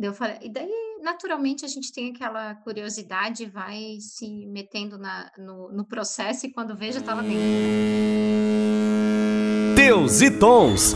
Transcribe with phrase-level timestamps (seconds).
[0.00, 0.70] Eu falei, e daí,
[1.02, 6.76] naturalmente, a gente tem aquela curiosidade, vai se metendo na, no, no processo e quando
[6.76, 7.36] veja, tá lá dentro.
[9.74, 10.94] Teus e Tons.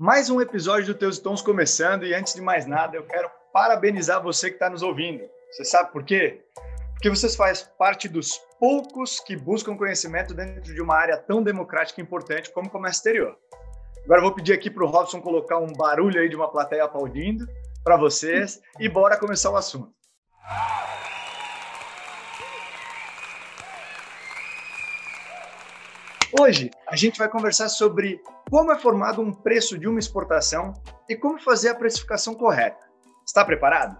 [0.00, 3.30] Mais um episódio do Teus e Tons começando e antes de mais nada, eu quero
[3.52, 5.22] parabenizar você que está nos ouvindo.
[5.52, 6.42] Você sabe por quê?
[6.94, 12.00] Porque vocês fazem parte dos poucos que buscam conhecimento dentro de uma área tão democrática
[12.00, 13.38] e importante como o comércio exterior.
[14.04, 16.82] Agora eu vou pedir aqui para o Robson colocar um barulho aí de uma plateia
[16.82, 17.46] aplaudindo
[17.82, 19.92] para vocês e bora começar o assunto.
[26.38, 30.72] Hoje a gente vai conversar sobre como é formado um preço de uma exportação
[31.08, 32.88] e como fazer a precificação correta.
[33.26, 33.96] Está preparado?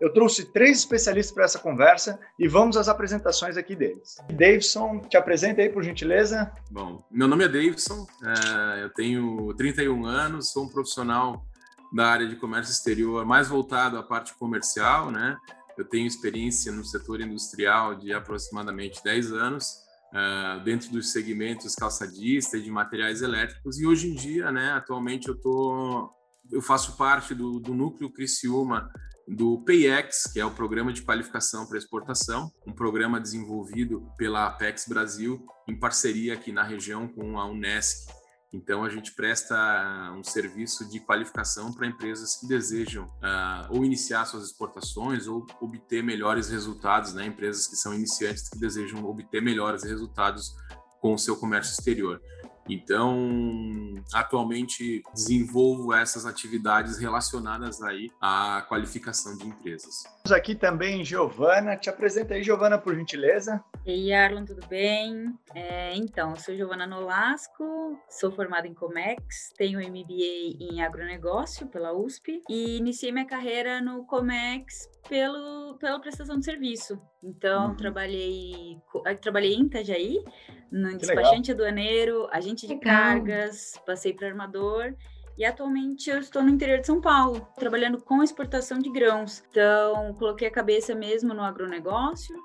[0.00, 4.16] Eu trouxe três especialistas para essa conversa e vamos às apresentações aqui deles.
[4.30, 6.52] Davidson, te apresenta aí, por gentileza.
[6.70, 11.44] Bom, meu nome é Davidson, é, eu tenho 31 anos, sou um profissional
[11.92, 15.36] da área de comércio exterior mais voltado à parte comercial, né?
[15.76, 19.66] Eu tenho experiência no setor industrial de aproximadamente 10 anos,
[20.12, 25.28] uh, dentro dos segmentos calçadista e de materiais elétricos, e hoje em dia, né, atualmente
[25.28, 26.12] eu tô
[26.50, 28.90] eu faço parte do, do núcleo Criciúma
[29.26, 34.86] do PayEx, que é o Programa de Qualificação para Exportação, um programa desenvolvido pela Apex
[34.88, 38.10] Brasil em parceria aqui na região com a Unesc.
[38.52, 43.84] Então, a gente presta ah, um serviço de qualificação para empresas que desejam uh, ou
[43.84, 47.26] iniciar suas exportações ou obter melhores resultados, né?
[47.26, 50.56] empresas que são iniciantes que desejam obter melhores resultados
[50.98, 52.20] com o seu comércio exterior.
[52.68, 60.04] Então, atualmente desenvolvo essas atividades relacionadas aí à qualificação de empresas.
[60.28, 61.74] Temos aqui também Giovana.
[61.74, 63.64] Te apresenta aí, Giovana, por gentileza.
[63.86, 65.34] E aí, Arlon, tudo bem?
[65.54, 71.94] É, então, eu sou Giovana Nolasco, sou formada em Comex, tenho MBA em agronegócio pela
[71.94, 77.00] USP e iniciei minha carreira no Comex pelo, pela prestação de serviço.
[77.22, 77.76] Então, uhum.
[77.76, 78.78] trabalhei,
[79.22, 80.22] trabalhei em Itajaí,
[80.70, 81.66] no que despachante legal.
[81.66, 82.94] aduaneiro, agente de legal.
[82.94, 84.94] cargas, passei para armador
[85.38, 89.42] e atualmente eu estou no interior de São Paulo, trabalhando com exportação de grãos.
[89.48, 92.36] Então, coloquei a cabeça mesmo no agronegócio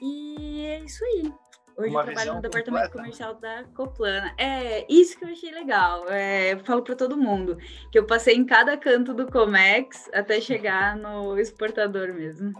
[0.00, 1.32] e é isso aí.
[1.76, 2.90] Hoje Uma eu trabalho no departamento completa.
[2.90, 4.34] comercial da Coplana.
[4.38, 6.08] É isso que eu achei legal.
[6.08, 7.58] É, eu falo para todo mundo
[7.90, 12.52] que eu passei em cada canto do Comex até chegar no exportador mesmo.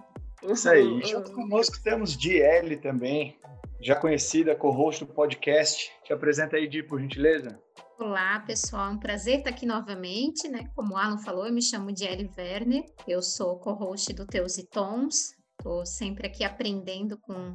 [0.42, 1.02] Isso aí.
[1.02, 3.38] Junto conosco temos DL também,
[3.80, 5.92] já conhecida, co-host do podcast.
[6.04, 7.60] Te apresenta aí, Di, por gentileza.
[7.98, 8.90] Olá, pessoal.
[8.90, 10.68] É um prazer estar aqui novamente, né?
[10.74, 12.84] Como o Alan falou, eu me chamo Diele Werner.
[13.06, 15.34] Eu sou co-host do Teus e Tons.
[15.58, 17.52] Estou sempre aqui aprendendo com,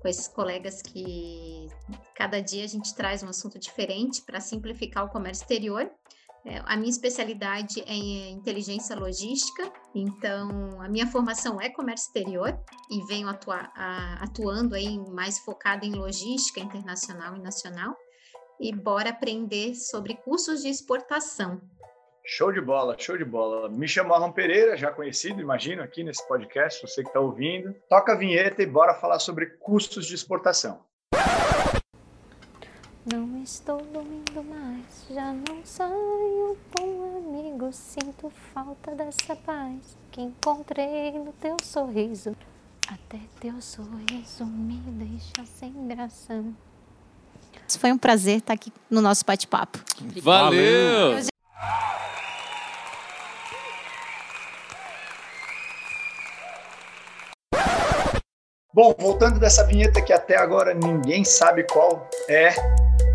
[0.00, 1.66] com esses colegas que
[2.14, 5.90] cada dia a gente traz um assunto diferente para simplificar o comércio exterior.
[6.46, 12.58] É, a minha especialidade é em inteligência logística, então a minha formação é comércio exterior
[12.90, 13.34] e venho a,
[14.24, 17.94] atuando aí mais focada em logística internacional e nacional.
[18.60, 21.62] E bora aprender sobre cursos de exportação.
[22.22, 23.70] Show de bola, show de bola.
[23.70, 27.74] Me chamo Alan Pereira, já conhecido, imagino, aqui nesse podcast, você que está ouvindo.
[27.88, 30.84] Toca a vinheta e bora falar sobre custos de exportação.
[33.10, 37.76] Não estou dormindo mais, já não saio com amigos.
[37.76, 42.36] Sinto falta dessa paz que encontrei no teu sorriso.
[42.86, 46.44] Até teu sorriso me deixa sem graça.
[47.78, 49.78] Foi um prazer estar aqui no nosso bate-papo.
[50.22, 51.30] Valeu!
[58.72, 62.54] Bom, voltando dessa vinheta que até agora ninguém sabe qual é,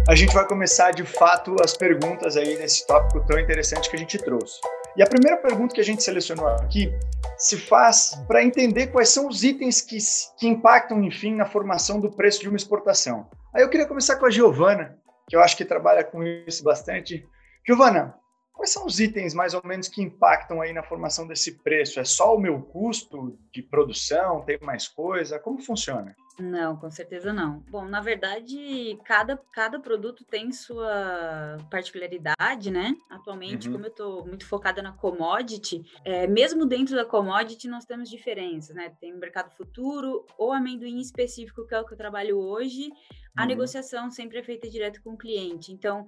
[0.08, 4.00] a gente vai começar de fato as perguntas aí nesse tópico tão interessante que a
[4.00, 4.60] gente trouxe.
[4.96, 6.94] E a primeira pergunta que a gente selecionou aqui
[7.38, 9.98] se faz para entender quais são os itens que,
[10.38, 13.28] que impactam, enfim, na formação do preço de uma exportação.
[13.56, 15.00] Aí eu queria começar com a Giovana,
[15.30, 17.26] que eu acho que trabalha com isso bastante.
[17.66, 18.14] Giovana,
[18.56, 22.00] Quais são os itens mais ou menos que impactam aí na formação desse preço?
[22.00, 24.42] É só o meu custo de produção?
[24.42, 25.38] Tem mais coisa?
[25.38, 26.16] Como funciona?
[26.40, 27.60] Não, com certeza não.
[27.69, 32.96] Bom, na verdade, cada, cada produto tem sua particularidade, né?
[33.10, 33.75] Atualmente, uhum.
[33.75, 38.75] como eu estou muito focada na commodity, é, mesmo dentro da commodity nós temos diferenças,
[38.75, 38.92] né?
[39.00, 42.90] Tem o mercado futuro, ou amendoim específico, que é o que eu trabalho hoje,
[43.36, 43.48] a uhum.
[43.48, 45.72] negociação sempre é feita direto com o cliente.
[45.72, 46.06] Então,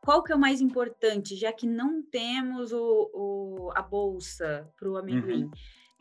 [0.00, 4.90] qual que é o mais importante, já que não temos o, o a bolsa para
[4.90, 5.44] o amendoim?
[5.44, 5.50] Uhum.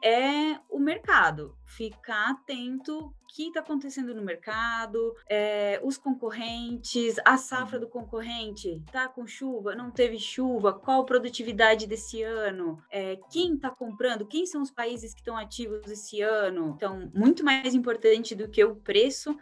[0.01, 1.55] é o mercado.
[1.65, 8.81] Ficar atento o que está acontecendo no mercado, é, os concorrentes, a safra do concorrente,
[8.91, 14.25] tá com chuva, não teve chuva, qual a produtividade desse ano, é, quem está comprando,
[14.25, 16.73] quem são os países que estão ativos esse ano.
[16.75, 19.37] Então, muito mais importante do que o preço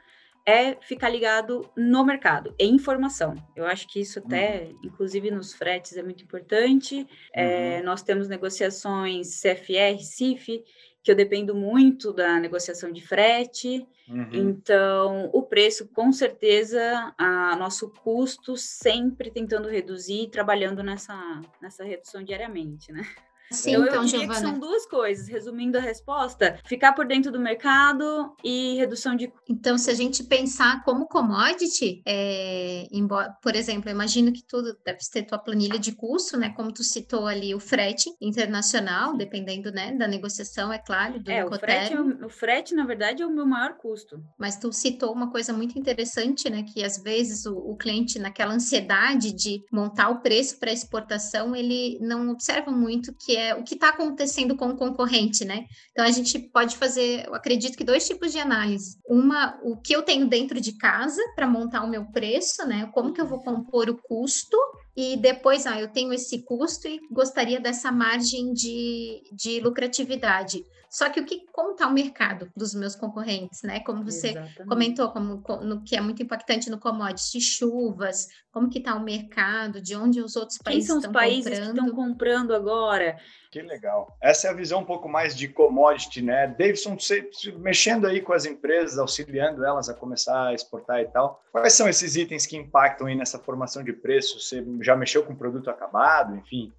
[0.47, 3.35] é ficar ligado no mercado, é informação.
[3.53, 4.79] Eu acho que isso até, uhum.
[4.85, 7.05] inclusive nos fretes, é muito importante.
[7.33, 7.83] É, uhum.
[7.83, 10.63] nós temos negociações CFR, CIF,
[11.03, 13.85] que eu dependo muito da negociação de frete.
[14.07, 14.29] Uhum.
[14.31, 22.23] Então, o preço, com certeza, a nosso custo sempre tentando reduzir, trabalhando nessa, nessa redução
[22.23, 23.03] diariamente, né?
[23.51, 24.39] Sim, então, então eu diria Giovana.
[24.39, 29.31] que são duas coisas, resumindo a resposta, ficar por dentro do mercado e redução de...
[29.49, 34.75] Então, se a gente pensar como commodity, é, embora, por exemplo, eu imagino que tudo
[34.85, 39.71] deve ter tua planilha de custo, né, como tu citou ali o frete internacional, dependendo,
[39.71, 43.25] né, da negociação, é claro, do é, o frete, é o frete, na verdade, é
[43.25, 44.21] o meu maior custo.
[44.37, 48.53] Mas tu citou uma coisa muito interessante, né, que às vezes o, o cliente, naquela
[48.53, 53.75] ansiedade de montar o preço para exportação, ele não observa muito que é o que
[53.75, 55.65] está acontecendo com o concorrente, né?
[55.91, 58.97] Então a gente pode fazer, eu acredito que dois tipos de análise.
[59.07, 62.89] Uma, o que eu tenho dentro de casa para montar o meu preço, né?
[62.93, 64.57] Como que eu vou compor o custo
[64.97, 70.65] e depois, ah, eu tenho esse custo e gostaria dessa margem de, de lucratividade.
[70.89, 73.81] Só que o que como está o mercado dos meus concorrentes, né?
[73.81, 74.65] Como você Exatamente.
[74.65, 79.79] comentou, como no que é muito impactante no commodity, chuvas, como que está o mercado,
[79.79, 81.13] de onde os outros países estão comprando.
[81.25, 83.17] Quem são os países que estão comprando agora?
[83.49, 84.15] Que legal.
[84.21, 86.47] Essa é a visão um pouco mais de commodity, né?
[86.47, 91.41] Davidson, você mexendo aí com as empresas, auxiliando elas a começar a exportar e tal.
[91.51, 94.39] Quais são esses itens que impactam aí nessa formação de preço?
[94.39, 96.73] Você já mexeu com produto acabado, enfim?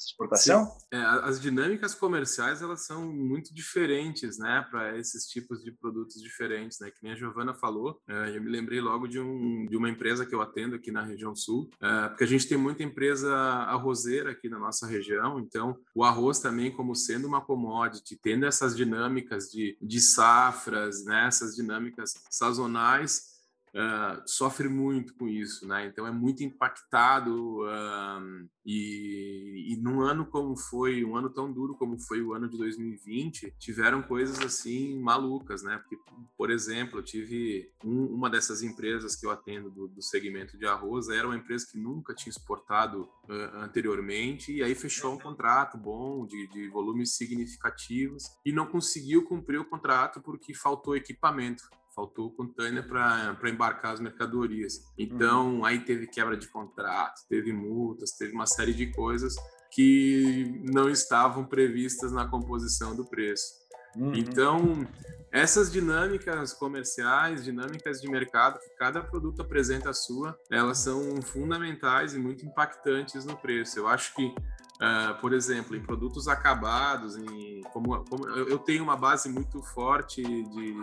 [0.00, 0.76] Essa exportação?
[0.90, 6.80] É, as dinâmicas comerciais elas são muito diferentes, né, para esses tipos de produtos diferentes,
[6.80, 6.90] né?
[6.90, 10.24] Que nem a Giovana falou, é, eu me lembrei logo de, um, de uma empresa
[10.24, 14.30] que eu atendo aqui na região sul, é, porque a gente tem muita empresa arrozeira
[14.30, 19.50] aqui na nossa região, então o arroz também como sendo uma commodity, tendo essas dinâmicas
[19.50, 23.29] de, de safras, né, essas dinâmicas sazonais,
[23.74, 25.86] uh, sofre muito com isso, né?
[25.86, 31.74] Então é muito impactado uh, e, e num ano como foi, um ano tão duro
[31.74, 35.78] como foi o ano de 2020, tiveram coisas assim malucas, né?
[35.78, 35.98] Porque,
[36.36, 40.66] por exemplo, eu tive um, uma dessas empresas que eu atendo do, do, segmento de
[40.66, 45.78] arroz, era uma empresa que nunca tinha exportado uh, anteriormente e aí fechou um contrato
[45.78, 52.26] bom de, de volumes significativos e não conseguiu cumprir o contrato porque faltou equipamento faltou
[52.26, 54.74] o container para embarcar as mercadorias.
[54.98, 55.64] Então, uhum.
[55.64, 59.34] aí teve quebra de contrato, teve multas, teve uma série de coisas
[59.70, 63.60] que não estavam previstas na composição do preço.
[63.96, 64.14] Uhum.
[64.14, 64.86] Então,
[65.32, 72.14] essas dinâmicas comerciais, dinâmicas de mercado que cada produto apresenta a sua, elas são fundamentais
[72.14, 73.78] e muito impactantes no preço.
[73.78, 74.34] Eu acho que
[74.80, 80.22] Uh, por exemplo, em produtos acabados, em, como, como, eu tenho uma base muito forte
[80.22, 80.74] de,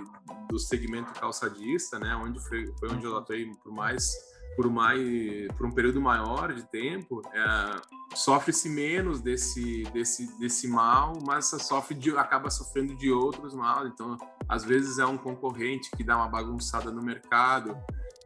[0.47, 4.13] do segmento calçadista, né, onde foi, foi onde eu atuei por mais
[4.55, 11.13] por mais por um período maior de tempo, é, sofre-se menos desse desse desse mal,
[11.25, 13.87] mas sofre de, acaba sofrendo de outros mal.
[13.87, 14.17] Então,
[14.47, 17.77] às vezes é um concorrente que dá uma bagunçada no mercado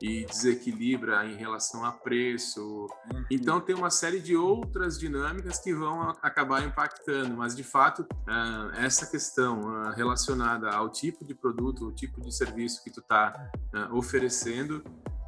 [0.01, 2.87] e desequilibra em relação a preço.
[3.13, 3.25] Uhum.
[3.29, 8.71] Então tem uma série de outras dinâmicas que vão acabar impactando, mas de fato ah,
[8.77, 13.51] essa questão ah, relacionada ao tipo de produto, o tipo de serviço que tu está
[13.73, 14.83] ah, oferecendo,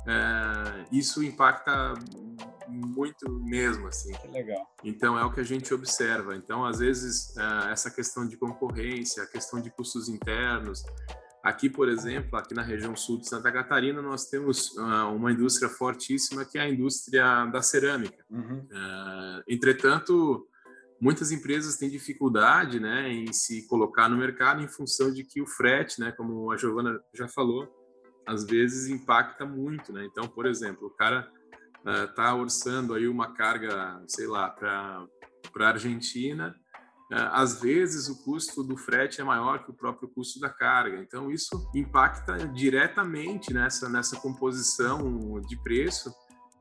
[0.05, 1.93] eh, isso impacta
[2.67, 4.11] muito mesmo assim.
[4.13, 4.67] Que legal.
[4.83, 6.35] Então é o que a gente observa.
[6.35, 7.35] Então às vezes
[7.71, 10.83] essa questão de concorrência, a questão de custos internos,
[11.43, 15.67] Aqui, por exemplo, aqui na região sul de Santa Catarina, nós temos uh, uma indústria
[15.67, 18.23] fortíssima que é a indústria da cerâmica.
[18.29, 18.59] Uhum.
[18.59, 20.47] Uh, entretanto,
[21.01, 25.45] muitas empresas têm dificuldade né, em se colocar no mercado em função de que o
[25.45, 27.67] frete, né, como a Giovana já falou,
[28.25, 29.91] às vezes impacta muito.
[29.91, 30.05] Né?
[30.05, 31.29] Então, por exemplo, o cara
[32.09, 35.05] está uh, orçando aí uma carga, sei lá, para
[35.59, 36.55] a Argentina
[37.31, 40.99] às vezes o custo do frete é maior que o próprio custo da carga.
[40.99, 46.13] Então isso impacta diretamente nessa nessa composição de preço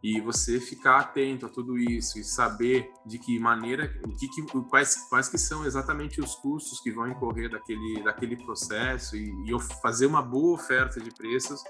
[0.02, 4.42] e você ficar atento a tudo isso e saber de que maneira, o que, que
[4.68, 9.60] quais quais que são exatamente os custos que vão incorrer daquele daquele processo e, e
[9.80, 11.62] fazer uma boa oferta de preços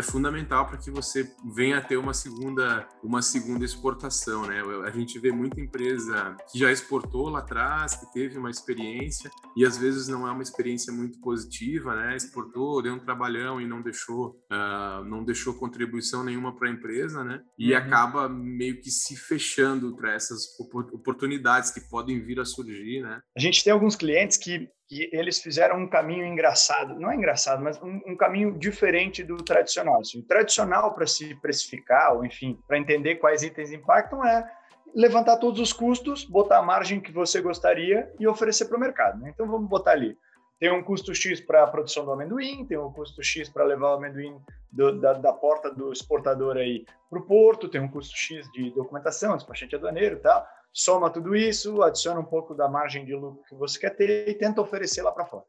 [0.00, 4.60] é fundamental para que você venha a ter uma segunda, uma segunda exportação, né?
[4.84, 9.64] A gente vê muita empresa que já exportou lá atrás, que teve uma experiência e
[9.64, 12.16] às vezes não é uma experiência muito positiva, né?
[12.16, 17.22] Exportou, deu um trabalhão e não deixou, uh, não deixou contribuição nenhuma para a empresa,
[17.22, 17.42] né?
[17.58, 17.78] E uhum.
[17.78, 23.20] acaba meio que se fechando para essas oportunidades que podem vir a surgir, né?
[23.36, 27.62] A gente tem alguns clientes que que eles fizeram um caminho engraçado, não é engraçado,
[27.62, 30.00] mas um, um caminho diferente do tradicional.
[30.00, 34.44] Assim, o tradicional para se precificar, ou enfim, para entender quais itens impactam, é
[34.92, 39.20] levantar todos os custos, botar a margem que você gostaria e oferecer para o mercado.
[39.20, 39.30] Né?
[39.32, 40.18] Então vamos botar ali.
[40.58, 43.92] Tem um custo X para a produção do amendoim, tem um custo X para levar
[43.92, 44.40] o amendoim
[44.72, 48.72] do, da, da, porta do exportador aí para o porto, tem um custo X de
[48.72, 53.42] documentação, despachante aduaneiro e tal soma tudo isso, adiciona um pouco da margem de lucro
[53.48, 55.44] que você quer ter e tenta oferecer lá para fora.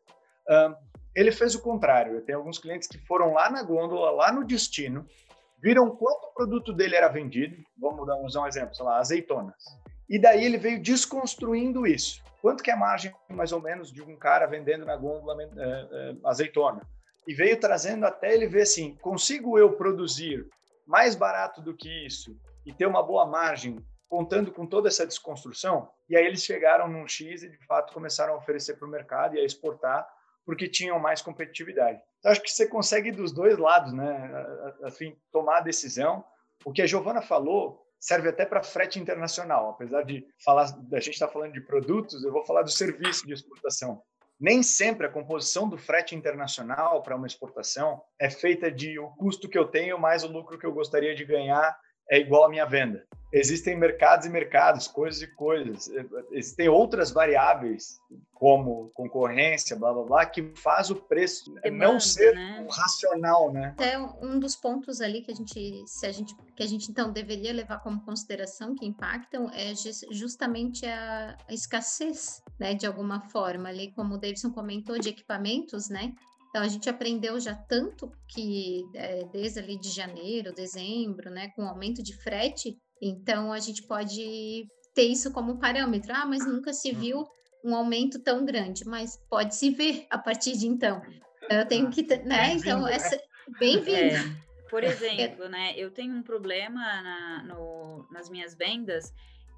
[0.49, 0.75] Um,
[1.15, 2.15] ele fez o contrário.
[2.15, 5.05] Eu tenho alguns clientes que foram lá na gôndola, lá no destino,
[5.61, 7.55] viram quanto o produto dele era vendido.
[7.77, 9.63] Vamos dar, um exemplo, sei lá, azeitonas.
[10.09, 12.21] E daí ele veio desconstruindo isso.
[12.41, 15.47] Quanto que é a margem, mais ou menos, de um cara vendendo na gôndola é,
[15.57, 16.81] é, azeitona?
[17.27, 20.47] E veio trazendo até ele ver assim, consigo eu produzir
[20.87, 22.35] mais barato do que isso
[22.65, 23.77] e ter uma boa margem
[24.11, 28.33] contando com toda essa desconstrução, e aí eles chegaram num X e de fato começaram
[28.33, 30.05] a oferecer para o mercado e a exportar
[30.45, 32.01] porque tinham mais competitividade.
[32.19, 34.29] Então, acho que você consegue dos dois lados, né?
[34.83, 36.25] Assim, tomar a decisão.
[36.65, 41.13] O que a Giovana falou serve até para frete internacional, apesar de falar, a gente
[41.13, 44.01] está falando de produtos, eu vou falar do serviço de exportação.
[44.37, 49.47] Nem sempre a composição do frete internacional para uma exportação é feita de o custo
[49.47, 51.79] que eu tenho mais o lucro que eu gostaria de ganhar
[52.11, 53.05] é igual à minha venda.
[53.33, 55.89] Existem mercados e mercados, coisas e coisas.
[56.31, 58.01] Existem outras variáveis,
[58.33, 62.67] como concorrência, blá blá blá, que faz o preço Demanda, não ser né?
[62.69, 63.73] racional, né?
[63.79, 67.09] É um dos pontos ali que a gente, se a gente, que a gente então
[67.09, 69.73] deveria levar como consideração que impactam é
[70.11, 75.87] justamente a, a escassez, né, de alguma forma ali, como o Davidson comentou, de equipamentos,
[75.87, 76.13] né?
[76.51, 81.63] Então a gente aprendeu já tanto que é, desde ali de janeiro, dezembro, né, com
[81.63, 86.11] o aumento de frete, então a gente pode ter isso como parâmetro.
[86.13, 87.71] Ah, mas nunca se viu uhum.
[87.71, 91.01] um aumento tão grande, mas pode se ver a partir de então.
[91.49, 92.53] Eu tenho que, né?
[92.53, 92.95] Então né?
[92.95, 93.17] essa
[93.57, 93.97] bem-vindo.
[93.97, 94.35] É,
[94.69, 99.13] por exemplo, né, eu tenho um problema na, no, nas minhas vendas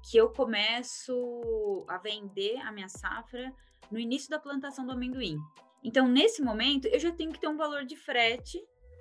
[0.08, 3.52] que eu começo a vender a minha safra
[3.90, 5.38] no início da plantação do amendoim.
[5.84, 8.58] Então, nesse momento, eu já tenho que ter um valor de frete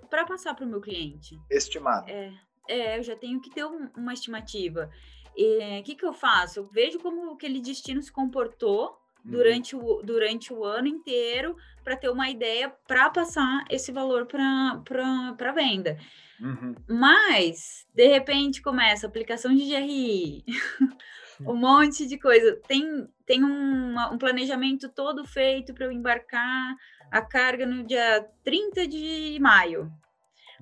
[0.10, 1.40] para passar para o meu cliente.
[1.50, 2.10] Estimado.
[2.10, 2.34] É,
[2.68, 4.90] é, eu já tenho que ter um, uma estimativa.
[5.36, 6.60] O que, que eu faço?
[6.60, 9.32] Eu vejo como aquele destino se comportou uhum.
[9.32, 15.52] durante, o, durante o ano inteiro para ter uma ideia para passar esse valor para
[15.56, 15.98] venda.
[16.40, 16.76] Uhum.
[16.88, 20.44] Mas, de repente, começa a aplicação de GRI,
[21.48, 22.60] um monte de coisa.
[22.68, 26.76] Tem, tem uma, um planejamento todo feito para eu embarcar
[27.12, 29.92] a carga no dia 30 de maio.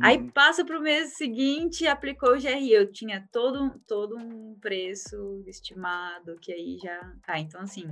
[0.01, 0.29] Aí uhum.
[0.29, 2.71] passa para o mês seguinte, aplicou o GRI.
[2.71, 7.13] Eu tinha todo, todo um preço estimado que aí já.
[7.27, 7.87] Ah, então, assim,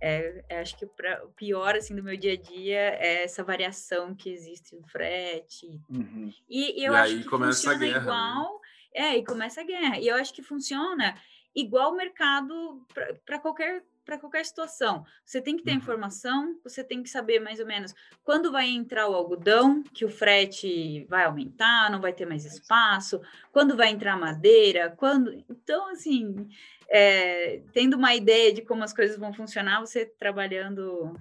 [0.00, 3.44] é, é, acho que pra, o pior assim do meu dia a dia é essa
[3.44, 5.80] variação que existe no frete.
[5.88, 6.32] Uhum.
[6.48, 8.02] E, e, eu e acho que funciona guerra, né?
[8.02, 8.52] igual.
[8.54, 8.60] Né?
[8.94, 9.98] É, e começa a guerra.
[9.98, 11.14] E eu acho que funciona
[11.54, 12.86] igual o mercado
[13.24, 15.04] para qualquer para qualquer situação.
[15.24, 15.76] Você tem que ter uhum.
[15.76, 17.94] informação, você tem que saber mais ou menos
[18.24, 23.20] quando vai entrar o algodão, que o frete vai aumentar, não vai ter mais espaço,
[23.52, 25.32] quando vai entrar madeira, quando.
[25.48, 26.48] Então, assim,
[26.88, 31.16] é, tendo uma ideia de como as coisas vão funcionar, você trabalhando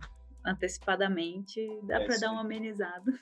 [0.46, 3.14] antecipadamente, dá é para dar uma amenizada.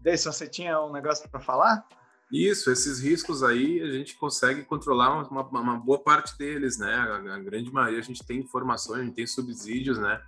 [0.00, 1.86] Deison, você tinha um negócio para falar?
[2.30, 6.94] Isso, esses riscos aí a gente consegue controlar uma, uma boa parte deles, né?
[6.94, 10.20] A, a, grande maioria a gente tem informações, a gente tem subsídios, né?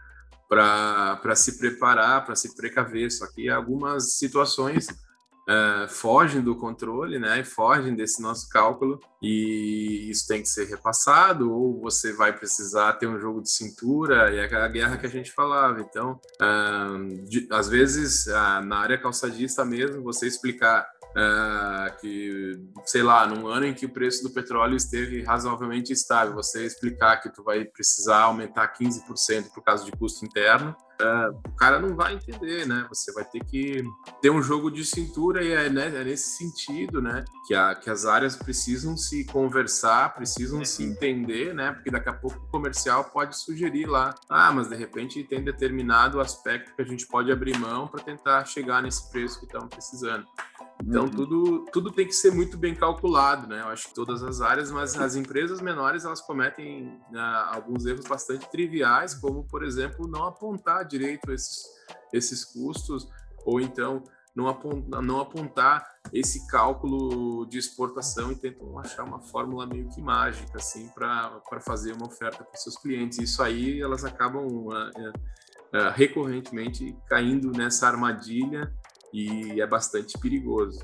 [0.49, 3.11] Para se preparar, para se precaver.
[3.13, 4.89] Só que algumas situações
[5.47, 7.45] é, fogem do controle, né?
[7.45, 13.09] Fogem desse nosso cálculo e isso tem que ser repassado ou você vai precisar ter
[13.09, 15.83] um jogo de cintura e é a guerra que a gente falava.
[15.83, 16.19] Então,
[17.29, 18.25] de, às vezes
[18.65, 22.53] na área calçadista mesmo, você explicar Uh, que,
[22.85, 27.17] sei lá, num ano em que o preço do petróleo esteve razoavelmente estável, você explicar
[27.17, 31.97] que tu vai precisar aumentar 15% por causa de custo interno, uh, o cara não
[31.97, 32.87] vai entender, né?
[32.89, 33.83] Você vai ter que
[34.21, 37.91] ter um jogo de cintura e é, né, é nesse sentido, né, que, a, que
[37.91, 41.73] as áreas precisam se conversar, precisam se entender, né?
[41.73, 46.21] Porque daqui a pouco o comercial pode sugerir lá, ah, mas de repente tem determinado
[46.21, 50.25] aspecto que a gente pode abrir mão para tentar chegar nesse preço que estamos precisando.
[50.83, 51.11] Então, uhum.
[51.11, 53.61] tudo, tudo tem que ser muito bem calculado, né?
[53.61, 58.07] Eu acho que todas as áreas, mas as empresas menores, elas cometem uh, alguns erros
[58.07, 61.65] bastante triviais, como, por exemplo, não apontar direito esses,
[62.13, 63.07] esses custos,
[63.45, 64.03] ou então
[64.35, 70.01] não apontar, não apontar esse cálculo de exportação e tentam achar uma fórmula meio que
[70.01, 73.19] mágica, assim, para fazer uma oferta para seus clientes.
[73.19, 78.73] Isso aí, elas acabam uh, uh, recorrentemente caindo nessa armadilha
[79.13, 80.81] e é bastante perigoso.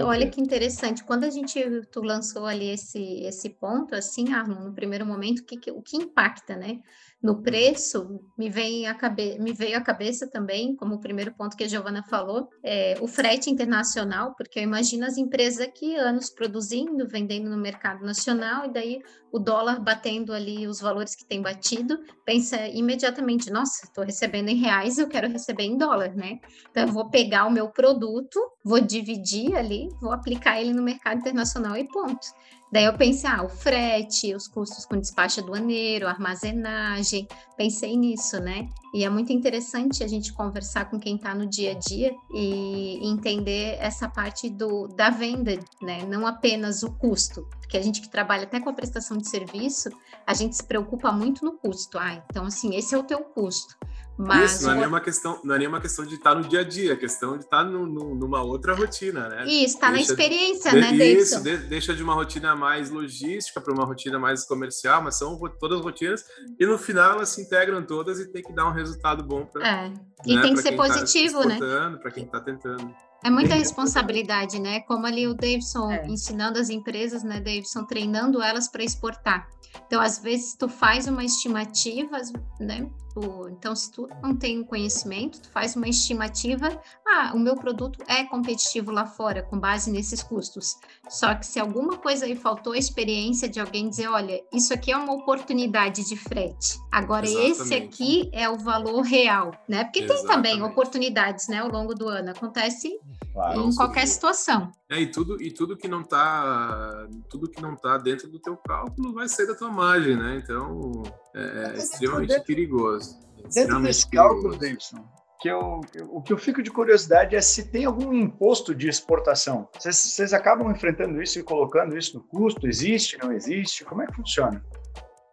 [0.00, 1.02] Olha que interessante.
[1.02, 5.44] Quando a gente tu lançou ali esse esse ponto, assim, Arno, no primeiro momento, o
[5.44, 6.80] que, o que impacta, né?
[7.22, 11.56] No preço, me, vem a cabe me veio à cabeça também, como o primeiro ponto
[11.56, 16.28] que a Giovana falou, é, o frete internacional, porque eu imagino as empresas aqui anos
[16.30, 19.00] produzindo, vendendo no mercado nacional, e daí
[19.30, 24.56] o dólar batendo ali os valores que tem batido, pensa imediatamente, nossa, estou recebendo em
[24.56, 26.40] reais, eu quero receber em dólar, né?
[26.70, 31.20] Então eu vou pegar o meu produto, vou dividir ali, vou aplicar ele no mercado
[31.20, 32.26] internacional e ponto.
[32.72, 38.66] Daí eu pensei, ah, o frete, os custos com despacho aduaneiro, armazenagem, pensei nisso, né?
[38.94, 42.98] E é muito interessante a gente conversar com quem está no dia a dia e
[43.06, 46.02] entender essa parte do, da venda, né?
[46.06, 49.90] Não apenas o custo, porque a gente que trabalha até com a prestação de serviço,
[50.26, 51.98] a gente se preocupa muito no custo.
[51.98, 53.76] Ah, então assim, esse é o teu custo.
[54.18, 56.64] Mas Isso, não é, nenhuma questão, não é nenhuma questão de estar no dia a
[56.64, 59.44] dia, é questão de estar no, no, numa outra rotina, né?
[59.46, 61.36] Isso, está na experiência, de, né, Davidson?
[61.36, 65.38] Isso, de, deixa de uma rotina mais logística para uma rotina mais comercial, mas são
[65.58, 66.24] todas rotinas,
[66.60, 69.66] e no final elas se integram todas e tem que dar um resultado bom para.
[69.66, 69.92] É.
[70.26, 71.98] E né, tem que ser tá positivo, tá né?
[72.00, 72.94] Para quem está tentando.
[73.24, 74.80] É muita responsabilidade, né?
[74.80, 76.06] Como ali o Davidson é.
[76.06, 79.48] ensinando as empresas, né, Davidson, treinando elas para exportar.
[79.86, 82.18] Então, às vezes, tu faz uma estimativa,
[82.60, 82.90] né?
[83.14, 87.98] Tu, então, se tu não tem conhecimento, tu faz uma estimativa, ah, o meu produto
[88.08, 90.76] é competitivo lá fora, com base nesses custos.
[91.08, 94.90] Só que se alguma coisa aí faltou a experiência de alguém dizer, olha, isso aqui
[94.90, 96.78] é uma oportunidade de frete.
[96.90, 97.60] Agora, Exatamente.
[97.60, 99.84] esse aqui é o valor real, né?
[99.84, 100.26] Porque Exatamente.
[100.26, 102.30] tem também oportunidades, né, ao longo do ano.
[102.30, 102.98] Acontece
[103.32, 104.72] claro, em qualquer situação.
[104.92, 108.56] É, e tudo, e tudo que não tá tudo que não tá dentro do teu
[108.56, 110.40] cálculo vai ser da tua margem, né?
[110.42, 111.02] Então
[111.34, 113.01] é, é extremamente dentro, perigoso.
[113.42, 115.04] Dentro extremamente desse cálculo, Davidson,
[115.40, 119.68] que eu, o que eu fico de curiosidade é se tem algum imposto de exportação.
[119.76, 122.66] Vocês, vocês acabam enfrentando isso e colocando isso no custo?
[122.66, 123.84] Existe, não existe?
[123.84, 124.64] Como é que funciona?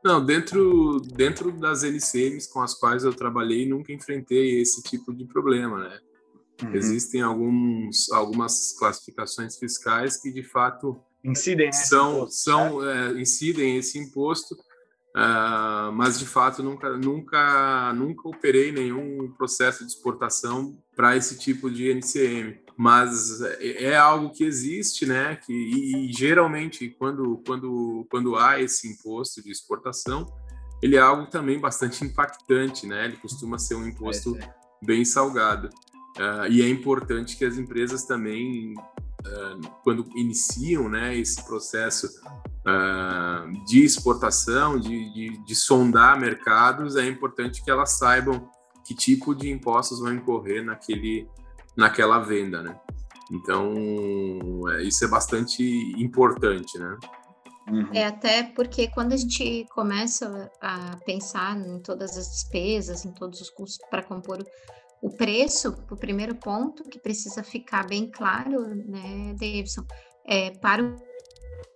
[0.04, 5.26] Não, dentro, dentro das LCMs com as quais eu trabalhei, nunca enfrentei esse tipo de
[5.26, 6.00] problema, né?
[6.64, 6.74] Uhum.
[6.74, 13.10] Existem alguns, algumas classificações fiscais que de fato incidem são, imposto, são né?
[13.10, 14.56] é, incidem esse imposto,
[15.16, 21.70] uh, mas de fato nunca nunca nunca operei nenhum processo de exportação para esse tipo
[21.70, 22.60] de NCM.
[22.78, 25.36] Mas é, é algo que existe, né?
[25.36, 30.26] Que e, e geralmente quando quando quando há esse imposto de exportação,
[30.82, 33.06] ele é algo também bastante impactante, né?
[33.06, 34.54] Ele costuma ser um imposto é, é.
[34.82, 35.70] bem salgado.
[36.18, 42.10] Uh, e é importante que as empresas também, uh, quando iniciam né, esse processo
[42.66, 48.50] uh, de exportação, de, de, de, sondar mercados, é importante que elas saibam
[48.86, 51.28] que tipo de impostos vão incorrer naquele,
[51.76, 52.62] naquela venda.
[52.62, 52.80] Né?
[53.32, 53.74] Então,
[54.72, 55.64] é, isso é bastante
[55.98, 56.78] importante.
[56.78, 56.98] Né?
[57.70, 57.90] Uhum.
[57.94, 63.42] É até porque quando a gente começa a pensar em todas as despesas, em todos
[63.42, 64.44] os custos para compor
[65.02, 69.86] o preço, o primeiro ponto que precisa ficar bem claro, né, Davidson,
[70.26, 70.84] é para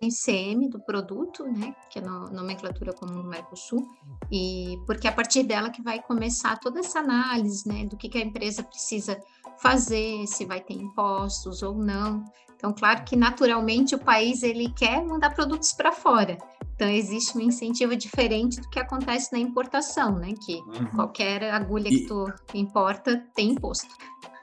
[0.04, 3.88] o NCM do produto, né, que é a nomenclatura comum do Mercosul,
[4.32, 8.10] e porque é a partir dela que vai começar toda essa análise, né, do que,
[8.10, 9.20] que a empresa precisa
[9.58, 12.24] fazer, se vai ter impostos ou não.
[12.56, 16.38] Então, claro que naturalmente o país ele quer mandar produtos para fora,
[16.84, 20.34] então, existe um incentivo diferente do que acontece na importação, né?
[20.46, 20.88] Que uhum.
[20.88, 22.02] qualquer agulha e...
[22.02, 23.88] que tu importa tem imposto.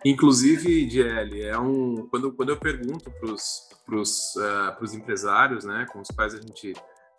[0.03, 6.09] Inclusive, DL, é um quando, quando eu pergunto para os uh, empresários, né, com os
[6.09, 6.72] quais a gente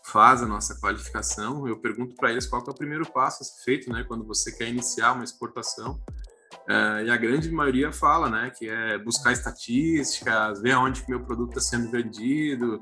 [0.04, 3.64] faz a nossa qualificação, eu pergunto para eles qual é o primeiro passo a ser
[3.64, 6.02] feito, né, quando você quer iniciar uma exportação.
[6.68, 11.24] Uh, e a grande maioria fala, né, que é buscar estatísticas, ver aonde que meu
[11.24, 12.80] produto está sendo vendido,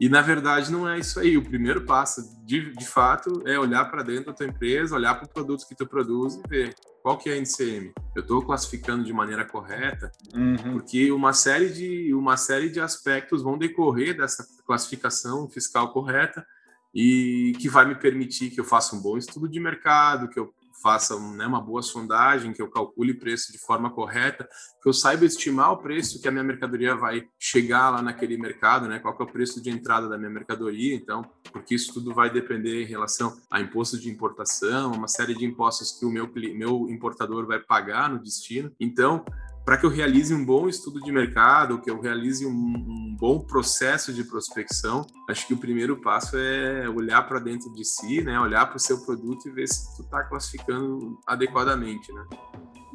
[0.00, 1.36] e na verdade não é isso aí.
[1.36, 5.26] O primeiro passo, de, de fato, é olhar para dentro da tua empresa, olhar para
[5.26, 7.92] o produto que tu produz e ver qual que é a NCM.
[8.14, 10.72] Eu estou classificando de maneira correta, uhum.
[10.72, 16.46] porque uma série de uma série de aspectos vão decorrer dessa classificação fiscal correta
[16.94, 20.52] e que vai me permitir que eu faça um bom estudo de mercado, que eu
[20.82, 24.48] faça né, uma boa sondagem, que eu calcule preço de forma correta,
[24.82, 28.88] que eu saiba estimar o preço que a minha mercadoria vai chegar lá naquele mercado,
[28.88, 28.98] né?
[28.98, 32.82] Qual é o preço de entrada da minha mercadoria, então, porque isso tudo vai depender
[32.82, 37.46] em relação a imposto de importação, uma série de impostos que o meu, meu importador
[37.46, 38.72] vai pagar no destino.
[38.78, 39.24] Então,
[39.68, 43.38] para que eu realize um bom estudo de mercado, que eu realize um, um bom
[43.38, 48.40] processo de prospecção, acho que o primeiro passo é olhar para dentro de si, né?
[48.40, 52.24] Olhar para o seu produto e ver se tu está classificando adequadamente, né?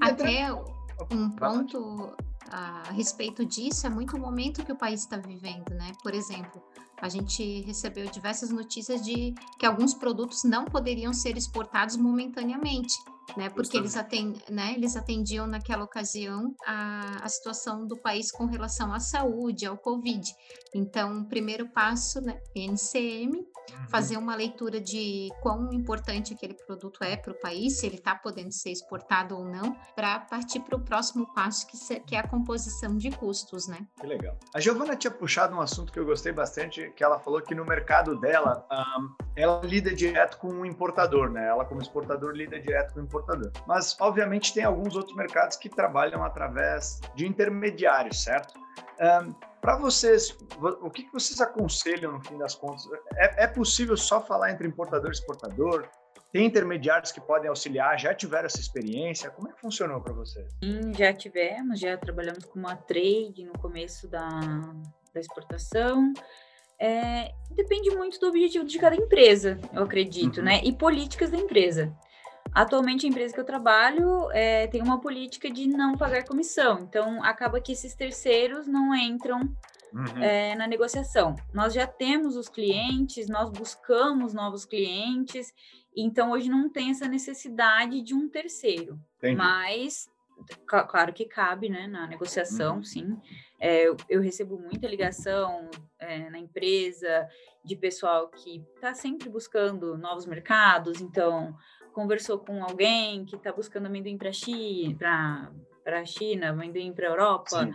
[0.02, 0.52] Até
[1.12, 2.12] um ponto
[2.50, 5.92] a respeito disso é muito o momento que o país está vivendo, né?
[6.02, 6.60] Por exemplo,
[7.00, 12.96] a gente recebeu diversas notícias de que alguns produtos não poderiam ser exportados momentaneamente
[13.38, 13.50] né?
[13.50, 18.94] Porque eles, atend, né, eles atendiam naquela ocasião a, a situação do país com relação
[18.94, 20.34] à saúde, ao Covid.
[20.74, 23.88] Então, o primeiro passo, né, NCM, uhum.
[23.90, 28.16] fazer uma leitura de quão importante aquele produto é para o país, se ele está
[28.16, 32.20] podendo ser exportado ou não, para partir para o próximo passo, que, se, que é
[32.20, 33.88] a composição de custos, né?
[34.00, 34.38] Que legal.
[34.54, 37.66] A Giovana tinha puxado um assunto que eu gostei bastante, que ela falou que no
[37.66, 41.48] mercado dela, um, ela lida direto com o importador, né?
[41.48, 43.52] Ela, como exportador, lida direto com o importador.
[43.68, 48.60] Mas, obviamente, tem alguns outros mercados que trabalham através de intermediários, certo?
[49.00, 50.36] Um, Para vocês,
[50.82, 52.88] o que, vocês aconselham no fim das contas?
[53.16, 55.88] É, é possível só falar entre importador e exportador?
[56.32, 57.98] Tem intermediários que podem auxiliar?
[58.00, 59.30] Já tiveram essa experiência?
[59.30, 60.52] Como é que funcionou para vocês?
[60.64, 64.28] Sim, já tivemos, já trabalhamos com uma trade no começo da,
[65.14, 66.12] da exportação.
[66.80, 70.46] É, depende muito do objetivo de cada empresa, eu acredito, uhum.
[70.46, 70.60] né?
[70.64, 71.96] E políticas da empresa.
[72.54, 77.24] Atualmente, a empresa que eu trabalho é, tem uma política de não pagar comissão, então
[77.24, 79.40] acaba que esses terceiros não entram
[79.94, 80.24] uhum.
[80.24, 81.36] é, na negociação.
[81.54, 85.54] Nós já temos os clientes, nós buscamos novos clientes,
[85.96, 89.00] então hoje não tem essa necessidade de um terceiro.
[89.18, 89.36] Entendi.
[89.36, 90.10] Mas,
[90.68, 92.84] claro que cabe né, na negociação, uhum.
[92.84, 93.18] sim.
[93.60, 97.28] É, eu, eu, recebo muita ligação é, na empresa
[97.64, 101.56] de pessoal que está sempre buscando novos mercados, então
[101.94, 104.32] conversou com alguém que está buscando amendoim para
[105.84, 107.74] para a China, amendoim para a Europa, Sim.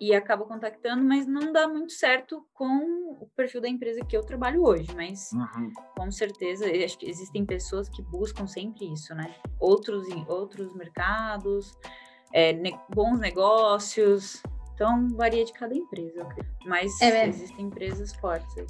[0.00, 4.24] e acaba contactando, mas não dá muito certo com o perfil da empresa que eu
[4.24, 5.70] trabalho hoje, mas uhum.
[5.94, 9.34] com certeza acho que existem pessoas que buscam sempre isso, né?
[9.58, 11.76] Outros outros mercados,
[12.32, 14.42] é, ne bons negócios,
[14.74, 16.26] então varia de cada empresa,
[16.64, 18.56] mas é, existem empresas fortes.
[18.56, 18.66] Aí.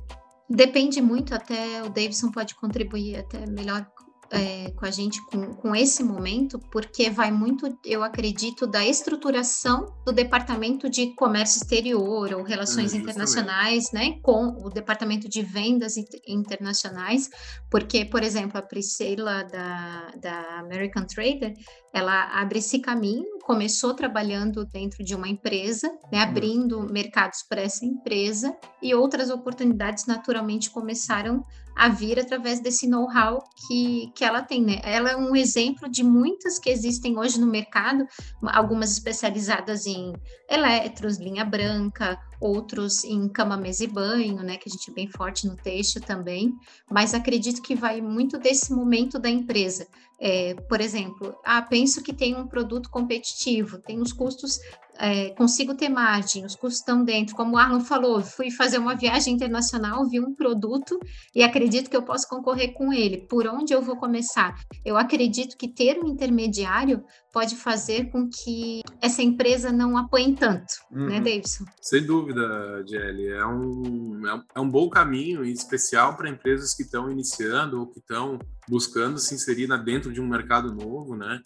[0.49, 3.87] Depende muito, até o Davidson pode contribuir até melhor
[4.31, 9.93] é, com a gente com, com esse momento, porque vai muito, eu acredito, da estruturação
[10.05, 15.95] do departamento de comércio exterior ou relações é, internacionais, né, com o departamento de vendas
[16.27, 17.29] internacionais,
[17.71, 21.53] porque, por exemplo, a Priscila da, da American Trader,
[21.93, 26.31] ela abre esse caminho, começou trabalhando dentro de uma empresa, né, uhum.
[26.31, 31.45] abrindo mercados para essa empresa, e outras oportunidades naturalmente começaram
[31.81, 34.62] a vir através desse know-how que, que ela tem.
[34.62, 34.83] Né?
[34.85, 38.07] Ela é um exemplo de muitas que existem hoje no mercado,
[38.43, 40.12] algumas especializadas em
[40.47, 45.09] eletros, linha branca, outros em cama, mesa e banho, né, que a gente é bem
[45.09, 46.55] forte no texto também,
[46.90, 49.87] mas acredito que vai muito desse momento da empresa.
[50.21, 54.61] É, por exemplo, ah, penso que tem um produto competitivo, tem os custos
[55.01, 57.35] é, consigo ter margem, os custos estão dentro.
[57.35, 61.01] Como o Arno falou, fui fazer uma viagem internacional, vi um produto
[61.35, 63.27] e acredito que eu posso concorrer com ele.
[63.27, 64.55] Por onde eu vou começar?
[64.85, 67.03] Eu acredito que ter um intermediário
[67.33, 71.09] pode fazer com que essa empresa não apanhe tanto, né, uhum.
[71.09, 71.65] né, Davidson?
[71.81, 73.29] Sem dúvida, Jelly.
[73.29, 77.81] É um, é um, é um bom caminho, em especial para empresas que estão iniciando
[77.81, 78.39] ou que estão
[78.71, 81.43] buscando se inserir dentro de um mercado novo, né?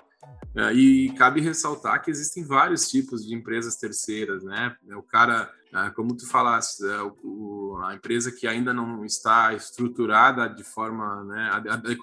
[0.55, 4.77] É, e cabe ressaltar que existem vários tipos de empresas terceiras, né?
[4.97, 10.63] O cara, é, como tu falaste, é, a empresa que ainda não está estruturada de
[10.63, 11.51] forma né,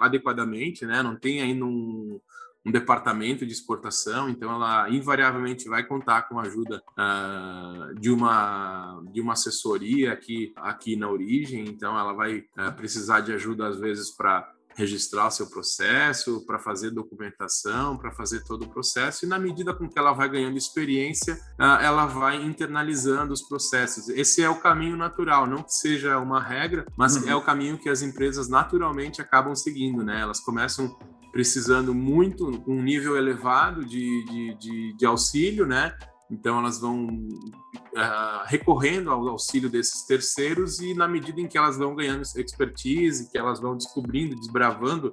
[0.02, 1.02] adequadamente, né?
[1.02, 2.20] Não tem ainda um,
[2.66, 9.02] um departamento de exportação, então ela invariavelmente vai contar com a ajuda uh, de uma
[9.12, 13.80] de uma assessoria aqui aqui na origem, então ela vai uh, precisar de ajuda às
[13.80, 19.28] vezes para registrar o seu processo, para fazer documentação, para fazer todo o processo, e
[19.28, 24.10] na medida com que ela vai ganhando experiência, ela vai internalizando os processos.
[24.10, 27.30] Esse é o caminho natural, não que seja uma regra, mas uhum.
[27.30, 30.22] é o caminho que as empresas naturalmente acabam seguindo, né?
[30.22, 30.98] Elas começam
[31.32, 35.96] precisando muito, um nível elevado de, de, de, de auxílio, né?
[36.32, 41.78] Então, elas vão uh, recorrendo ao auxílio desses terceiros e, na medida em que elas
[41.78, 45.12] vão ganhando expertise, que elas vão descobrindo, desbravando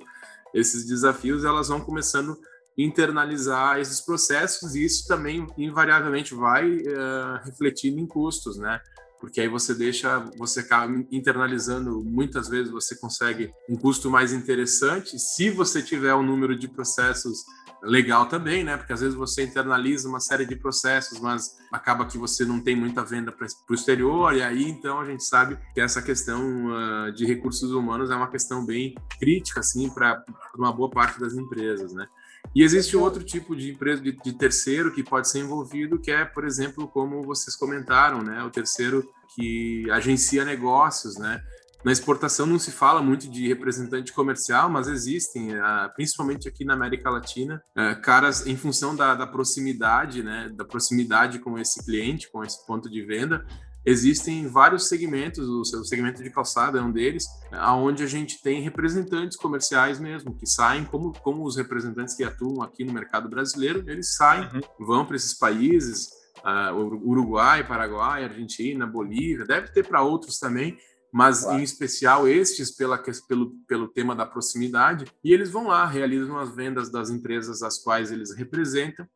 [0.55, 2.37] esses desafios, elas vão começando a
[2.81, 8.81] internalizar esses processos e isso também invariavelmente vai uh, refletindo em custos, né?
[9.21, 15.19] Porque aí você deixa, você acaba internalizando, muitas vezes você consegue um custo mais interessante
[15.19, 17.43] se você tiver um número de processos
[17.83, 18.77] legal também, né?
[18.77, 22.75] Porque às vezes você internaliza uma série de processos, mas acaba que você não tem
[22.75, 27.13] muita venda para o exterior, e aí então a gente sabe que essa questão uh,
[27.13, 30.25] de recursos humanos é uma questão bem crítica, assim, para
[30.57, 32.07] uma boa parte das empresas, né?
[32.55, 36.25] E existe outro tipo de empresa de, de, terceiro que pode ser envolvido, que é,
[36.25, 38.43] por exemplo, como vocês comentaram, né?
[38.43, 41.43] O terceiro que agencia negócios, né?
[41.85, 46.75] Na exportação não se fala muito de representante comercial, mas existem, ah, principalmente aqui na
[46.75, 52.31] América Latina, ah, caras em função da, da proximidade, né, da proximidade com esse cliente,
[52.31, 53.47] com esse ponto de venda,
[53.87, 59.37] existem vários segmentos, o segmento de calçada é um deles, aonde a gente tem representantes
[59.37, 64.15] comerciais mesmo, que saem como, como os representantes que atuam aqui no mercado brasileiro, eles
[64.15, 64.87] saem, uhum.
[64.87, 66.11] vão para esses países,
[66.45, 70.77] uh, Uruguai, Paraguai, Argentina, Bolívia, deve ter para outros também,
[71.13, 71.59] mas claro.
[71.59, 76.55] em especial estes pela, pelo, pelo tema da proximidade, e eles vão lá, realizam as
[76.55, 79.07] vendas das empresas as quais eles representam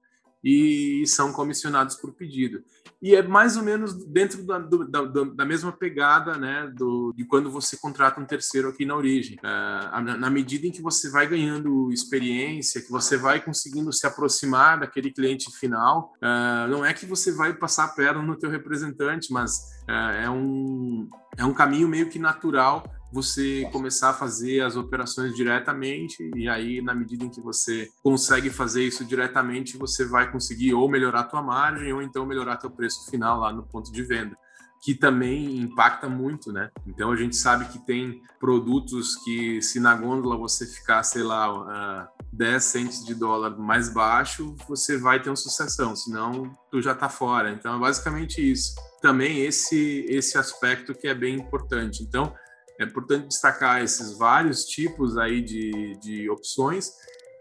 [0.43, 2.63] e são comissionados por pedido.
[3.03, 7.25] E é mais ou menos dentro da, do, da, da, mesma pegada né, do, de
[7.25, 9.37] quando você contrata um terceiro aqui na origem.
[9.39, 14.79] Uh, na, medida em que você vai ganhando experiência, que você vai conseguindo se aproximar
[14.79, 19.33] daquele cliente final, uh, não é que você vai passar a perna no teu representante,
[19.33, 24.75] mas uh, é, um, é um caminho meio que natural você começar a fazer as
[24.75, 30.31] operações diretamente e aí na medida em que você consegue fazer isso diretamente, você vai
[30.33, 33.93] conseguir ou melhorar a tua margem ou então melhorar teu preço final lá no ponto
[33.93, 34.37] de venda
[34.83, 36.69] que também impacta muito, né?
[36.85, 42.05] Então a gente sabe que tem produtos que se na gôndola você ficar, sei lá,
[42.05, 46.97] uh, 10 centes de dólar mais baixo, você vai ter uma sucessão, senão tu já
[46.97, 47.53] tá fora.
[47.53, 48.75] Então é basicamente isso.
[49.01, 52.03] Também esse esse aspecto que é bem importante.
[52.03, 52.35] Então
[52.81, 56.93] é importante destacar esses vários tipos aí de, de opções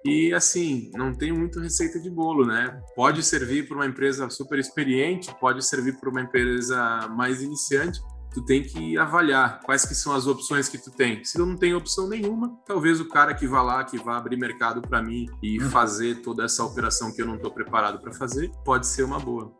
[0.03, 2.81] e assim, não tem muito receita de bolo, né?
[2.95, 8.01] Pode servir para uma empresa super experiente, pode servir para uma empresa mais iniciante.
[8.33, 11.23] Tu tem que avaliar quais que são as opções que tu tem.
[11.23, 14.37] Se eu não tem opção nenhuma, talvez o cara que vá lá, que vá abrir
[14.37, 15.69] mercado para mim e hum.
[15.69, 19.53] fazer toda essa operação que eu não estou preparado para fazer, pode ser uma boa.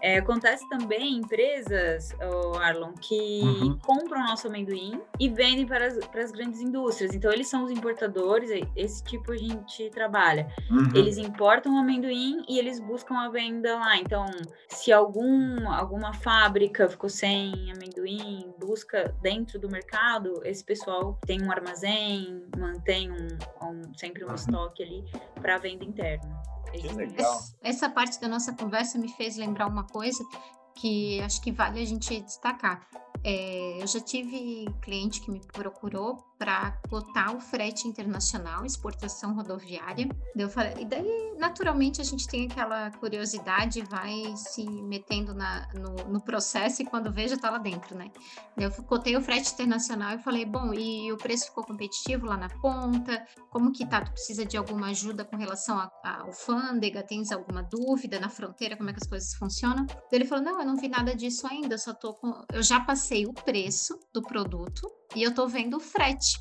[0.00, 3.78] É, acontece também empresas, oh, Arlon, que uhum.
[3.78, 7.14] compram nosso amendoim e vendem para as, para as grandes indústrias.
[7.14, 10.48] Então, eles são os importadores, esse tipo a gente trabalha.
[10.70, 10.90] Uhum.
[10.94, 13.96] Eles importam o amendoim e eles buscam a venda lá.
[13.98, 14.26] Então,
[14.68, 21.50] se algum, alguma fábrica ficou sem amendoim, busca dentro do mercado, esse pessoal tem um
[21.50, 23.28] armazém, mantém um,
[23.62, 24.34] um sempre um uhum.
[24.34, 25.04] estoque ali
[25.40, 26.57] para venda interna.
[26.72, 27.40] Que legal.
[27.62, 30.22] Essa parte da nossa conversa me fez lembrar uma coisa
[30.76, 32.86] que acho que vale a gente destacar.
[33.24, 40.08] É, eu já tive cliente que me procurou para cotar o frete internacional, exportação rodoviária.
[40.50, 46.20] Falei, e daí, naturalmente, a gente tem aquela curiosidade, vai se metendo na, no, no,
[46.20, 48.10] processo e quando veja, tá lá dentro, né?
[48.56, 52.48] Eu cotei o frete internacional e falei, bom, e o preço ficou competitivo lá na
[52.48, 53.26] ponta?
[53.50, 54.02] Como que tá?
[54.02, 57.02] Tu precisa de alguma ajuda com relação à alfândega?
[57.02, 58.76] Tens alguma dúvida na fronteira?
[58.76, 59.86] Como é que as coisas funcionam?
[60.12, 62.44] Ele falou, não, eu não vi nada disso ainda, só tô com...
[62.52, 66.40] Eu já passei o preço do produto, e eu tô vendo o frete.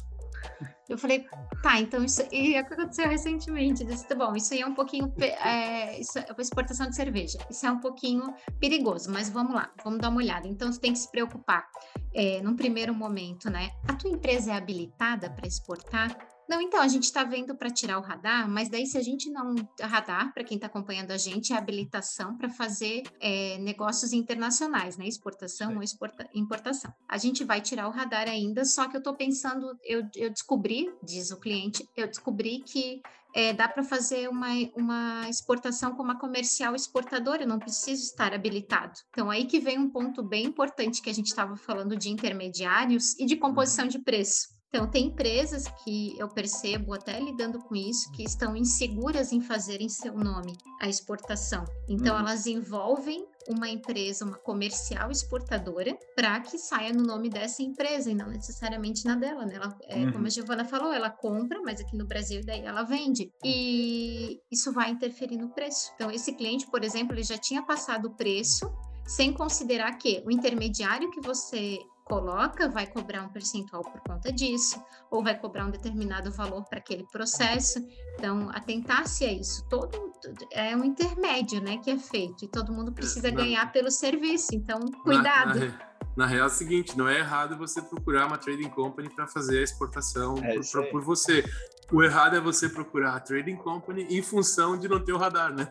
[0.89, 1.27] Eu falei,
[1.61, 3.83] tá, então isso e é o que aconteceu recentemente.
[3.83, 7.37] Eu disse, tá bom, isso aí é um pouquinho, é, isso é exportação de cerveja.
[7.49, 10.47] Isso é um pouquinho perigoso, mas vamos lá, vamos dar uma olhada.
[10.47, 11.67] Então, você tem que se preocupar
[12.13, 13.71] é, num primeiro momento, né?
[13.87, 16.17] A tua empresa é habilitada para exportar?
[16.47, 19.29] Não, então, a gente está vendo para tirar o radar, mas daí se a gente
[19.29, 19.55] não.
[19.81, 25.07] Radar, para quem está acompanhando a gente, é habilitação para fazer é, negócios internacionais, né?
[25.07, 26.93] Exportação ou exporta, importação.
[27.07, 30.89] A gente vai tirar o radar ainda, só que eu estou pensando, eu, eu descobri,
[31.03, 33.01] diz o cliente, eu descobri que
[33.33, 38.33] é, dá para fazer uma, uma exportação com uma comercial exportadora, eu não preciso estar
[38.33, 38.93] habilitado.
[39.09, 43.17] Então, aí que vem um ponto bem importante que a gente estava falando de intermediários
[43.19, 43.91] e de composição uhum.
[43.91, 44.56] de preço.
[44.77, 49.81] Então, tem empresas que eu percebo, até lidando com isso, que estão inseguras em fazer
[49.81, 51.65] em seu nome a exportação.
[51.89, 52.21] Então, uhum.
[52.21, 58.13] elas envolvem uma empresa, uma comercial exportadora, para que saia no nome dessa empresa e
[58.13, 59.47] não necessariamente na dela.
[59.47, 59.55] Né?
[59.55, 60.11] Ela, é, uhum.
[60.11, 63.31] Como a Giovana falou, ela compra, mas aqui no Brasil daí ela vende.
[63.43, 65.91] E isso vai interferir no preço.
[65.95, 68.71] Então, esse cliente, por exemplo, ele já tinha passado o preço
[69.07, 74.81] sem considerar que o intermediário que você coloca vai cobrar um percentual por conta disso,
[75.11, 77.85] ou vai cobrar um determinado valor para aquele processo.
[78.15, 79.67] Então, atentar-se a isso.
[79.69, 80.07] Todo
[80.51, 84.49] é um intermédio, né, que é feito e todo mundo precisa na, ganhar pelo serviço.
[84.53, 85.59] Então, cuidado.
[85.59, 85.79] Na, na,
[86.15, 89.59] na, real é o seguinte, não é errado você procurar uma trading company para fazer
[89.59, 91.43] a exportação é por, por, você.
[91.91, 95.53] O errado é você procurar a trading company em função de não ter o radar,
[95.53, 95.69] né?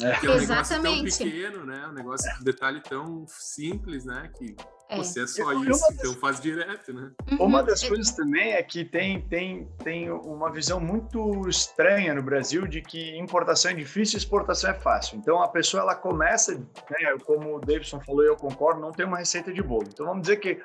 [0.00, 0.12] É.
[0.12, 0.96] Porque é um Exatamente.
[0.96, 1.88] negócio tão pequeno, né?
[1.88, 4.30] Um negócio, um detalhe tão simples, né?
[4.36, 4.54] Que
[4.88, 4.96] é.
[4.96, 7.10] Você é só isso, então faz direto, né?
[7.32, 7.46] Uhum.
[7.46, 12.66] Uma das coisas também é que tem, tem, tem uma visão muito estranha no Brasil
[12.66, 15.18] de que importação é difícil, exportação é fácil.
[15.18, 19.04] Então a pessoa ela começa, né, como o Davidson falou e eu concordo, não tem
[19.04, 19.86] uma receita de bolo.
[19.88, 20.60] Então vamos dizer que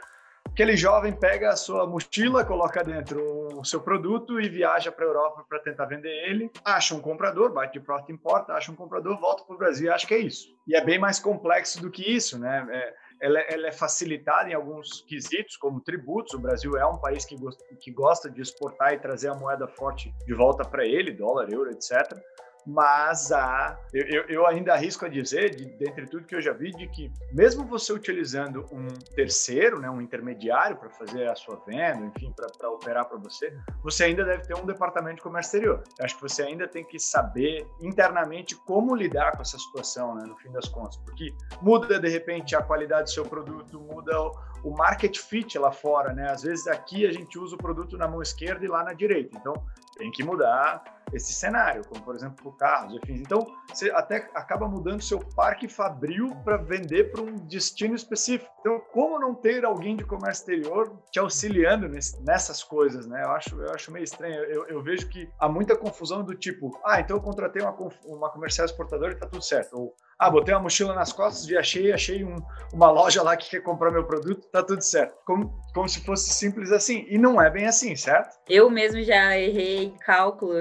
[0.46, 3.22] aquele jovem pega a sua mochila, coloca dentro
[3.60, 7.52] o seu produto e viaja para a Europa para tentar vender ele, acha um comprador,
[7.52, 10.14] bate de porta em porta, acha um comprador, volta para o Brasil e acha que
[10.14, 10.48] é isso.
[10.68, 12.68] E é bem mais complexo do que isso, né?
[12.70, 16.34] É, ela, é, ela, é facilitada em alguns quesitos, como tributos.
[16.34, 17.36] O Brasil é um país que
[17.80, 21.70] que gosta de exportar e trazer a moeda forte de volta para ele, dólar, euro,
[21.70, 22.18] etc
[22.66, 26.72] mas há, eu, eu, ainda arrisco a dizer, de, dentre tudo que eu já vi,
[26.72, 32.06] de que mesmo você utilizando um terceiro, né, um intermediário para fazer a sua venda,
[32.06, 35.84] enfim, para operar para você, você ainda deve ter um departamento de comércio exterior.
[35.98, 40.26] Eu acho que você ainda tem que saber internamente como lidar com essa situação, né,
[40.26, 44.32] no fim das contas, porque muda de repente a qualidade do seu produto, muda o,
[44.64, 46.30] o market fit lá fora, né?
[46.30, 49.38] Às vezes aqui a gente usa o produto na mão esquerda e lá na direita,
[49.38, 49.54] então
[49.98, 53.16] tem que mudar esse cenário, como por exemplo por carros, enfim.
[53.16, 58.52] Então, você até acaba mudando seu parque fabril para vender para um destino específico.
[58.60, 63.24] Então, como não ter alguém de comércio exterior te auxiliando nesse, nessas coisas, né?
[63.24, 64.36] Eu acho, eu acho meio estranho.
[64.44, 68.30] Eu, eu, vejo que há muita confusão do tipo, ah, então eu contratei uma, uma
[68.30, 69.78] comercial exportadora e tá tudo certo.
[69.78, 72.36] Ou, ah, botei uma mochila nas costas, viajei, achei um,
[72.72, 75.16] uma loja lá que quer comprar meu produto, tá tudo certo.
[75.26, 77.06] Como, como se fosse simples assim.
[77.10, 78.40] E não é bem assim, certo?
[78.48, 80.54] Eu mesmo já errei cálculo,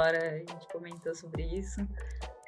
[0.00, 1.80] hora a gente comentou sobre isso.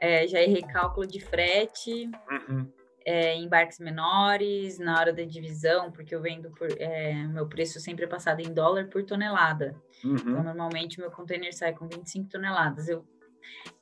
[0.00, 2.10] É, já errei cálculo de frete.
[2.30, 2.70] Uhum.
[3.04, 6.68] É, embarques menores, na hora da divisão, porque eu vendo por.
[6.78, 9.74] É, meu preço sempre é passado em dólar por tonelada.
[10.04, 10.14] Uhum.
[10.14, 12.88] Então, normalmente, meu container sai com 25 toneladas.
[12.88, 13.06] Eu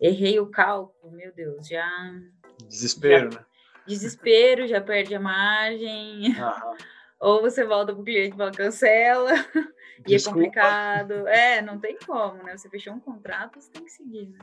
[0.00, 1.88] errei o cálculo, meu Deus, já
[2.66, 3.46] Desespero, já, né?
[3.86, 6.34] Desespero, já perde a margem.
[7.20, 9.32] Ou você volta para o cliente e fala, cancela.
[10.06, 11.26] E é complicado.
[11.28, 12.56] É, não tem como, né?
[12.56, 14.38] Você fechou um contrato, você tem que seguir, né?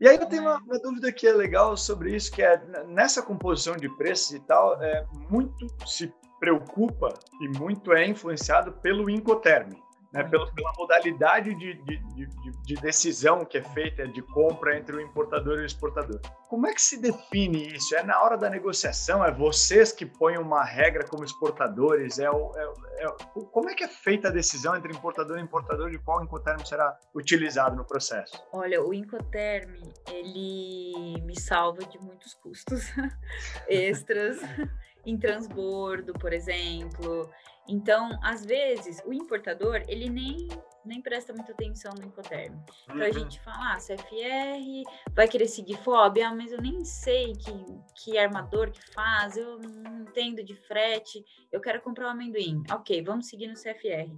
[0.00, 3.20] E aí eu tenho uma, uma, dúvida que é legal sobre isso, que é nessa
[3.20, 9.72] composição de preços e tal, é, muito se preocupa e muito é influenciado pelo Incoterm
[10.12, 14.96] né, pela, pela modalidade de, de, de, de, decisão que é feita de compra entre
[14.96, 16.20] o importador e o exportador.
[16.48, 17.94] Como é que se define isso?
[17.94, 19.22] É na hora da negociação?
[19.22, 22.18] É vocês que põem uma regra como exportadores?
[22.18, 23.08] É, o, é, é
[23.52, 26.98] como é que é feita a decisão entre importador e importador de qual Incoterm será
[27.14, 28.42] utilizado no processo?
[28.52, 29.74] Olha, o Incoterm,
[30.10, 32.90] ele me salva de muitos custos
[33.68, 34.38] extras
[35.04, 37.28] em transbordo, por exemplo.
[37.68, 40.48] Então, às vezes, o importador, ele nem,
[40.84, 42.58] nem presta muita atenção no Incoterm.
[42.84, 43.02] Então, uhum.
[43.02, 47.52] a gente fala, ah, CFR, vai querer seguir FOB, ah, mas eu nem sei que,
[47.94, 52.62] que armador que faz, eu não entendo de frete, eu quero comprar um amendoim.
[52.72, 54.10] Ok, vamos seguir no CFR.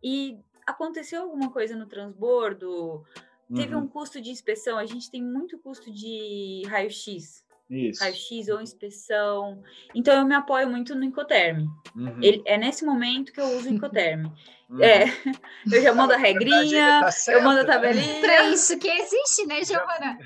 [0.00, 3.04] E aconteceu alguma coisa no transbordo,
[3.52, 3.82] teve uhum.
[3.82, 9.62] um custo de inspeção, a gente tem muito custo de raio-x, raio-x ou inspeção.
[9.94, 11.66] Então eu me apoio muito no Incoterm.
[11.94, 12.18] Uhum.
[12.22, 14.26] Ele, é nesse momento que eu uso o Incoterm.
[14.68, 14.82] Uhum.
[14.82, 15.04] É,
[15.70, 18.20] eu já mando a regrinha, tá certo, eu mando a tabelinha.
[18.20, 20.18] Para isso que existe, né, Giovana?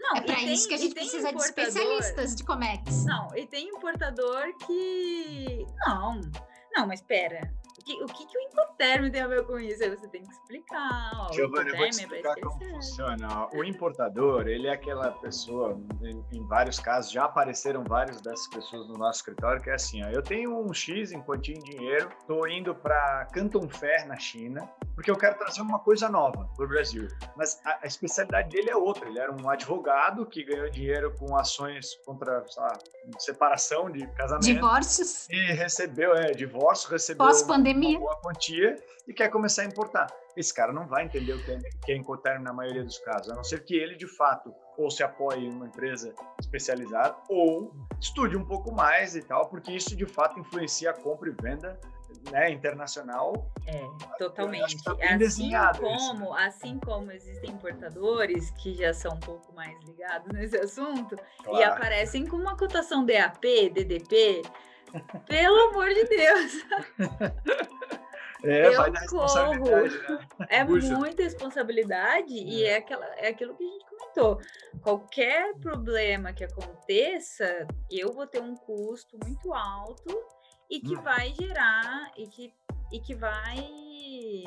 [0.00, 3.04] Não, é para isso que a gente precisa de especialistas de Comex.
[3.04, 5.66] Não, e tem importador que.
[5.86, 6.20] Não,
[6.74, 8.48] não, mas espera que, o que, que o
[9.10, 9.82] tem a ver com isso?
[9.82, 11.10] Aí você tem que explicar.
[11.14, 13.48] Ó, Giovana, eu vou te é explicar é como funciona.
[13.52, 18.86] O importador, ele é aquela pessoa, em, em, vários casos, já apareceram várias dessas pessoas
[18.88, 22.08] no nosso escritório, que é assim, ó, eu tenho um X em quantia em dinheiro,
[22.20, 26.64] estou indo para Canton Fair, na China, porque eu quero trazer uma coisa nova para
[26.64, 27.08] o Brasil.
[27.36, 29.08] Mas a, a, especialidade dele é outra.
[29.08, 32.78] Ele era um advogado que ganhou dinheiro com ações contra lá,
[33.18, 34.44] separação de casamento.
[34.44, 35.28] Divórcios.
[35.30, 37.26] E recebeu, é, divórcio, recebeu...
[37.26, 38.76] Pós-pandemia uma boa quantia
[39.06, 40.06] e quer começar a importar.
[40.36, 43.30] Esse cara não vai entender o que é, que é Incoterm na maioria dos casos,
[43.30, 47.72] a não ser que ele, de fato, ou se apoie em uma empresa especializada, ou
[48.00, 51.80] estude um pouco mais e tal, porque isso, de fato, influencia a compra e venda
[52.30, 53.50] né, internacional.
[53.66, 53.82] É,
[54.18, 54.82] totalmente.
[54.82, 56.34] Tá assim como, isso.
[56.34, 61.58] assim como existem importadores que já são um pouco mais ligados nesse assunto claro.
[61.58, 64.42] e aparecem com uma cotação DAP, DDP,
[65.26, 66.52] Pelo amor de Deus.
[68.44, 70.18] É, eu vai responsabilidade, corro.
[70.38, 70.46] né?
[70.48, 70.96] É Puxa.
[70.96, 74.40] muita responsabilidade e é, aquela, é aquilo que a gente comentou.
[74.80, 80.16] Qualquer problema que aconteça, eu vou ter um custo muito alto
[80.70, 81.02] e que Hum.
[81.02, 82.54] vai gerar e que,
[82.92, 84.44] e que vai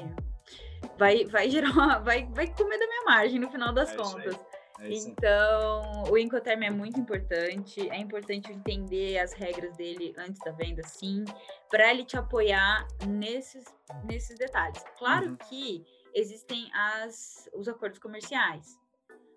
[0.98, 4.40] vai vai gerar uma, vai vai comer da minha margem no final das É contas.
[4.82, 4.90] É.
[4.94, 7.88] Então, o Incoterm é muito importante.
[7.90, 11.24] É importante entender as regras dele antes da venda, sim,
[11.70, 13.64] para ele te apoiar nesses,
[14.04, 14.84] nesses detalhes.
[14.98, 15.36] Claro Uhum.
[15.48, 18.80] que existem as, os acordos comerciais.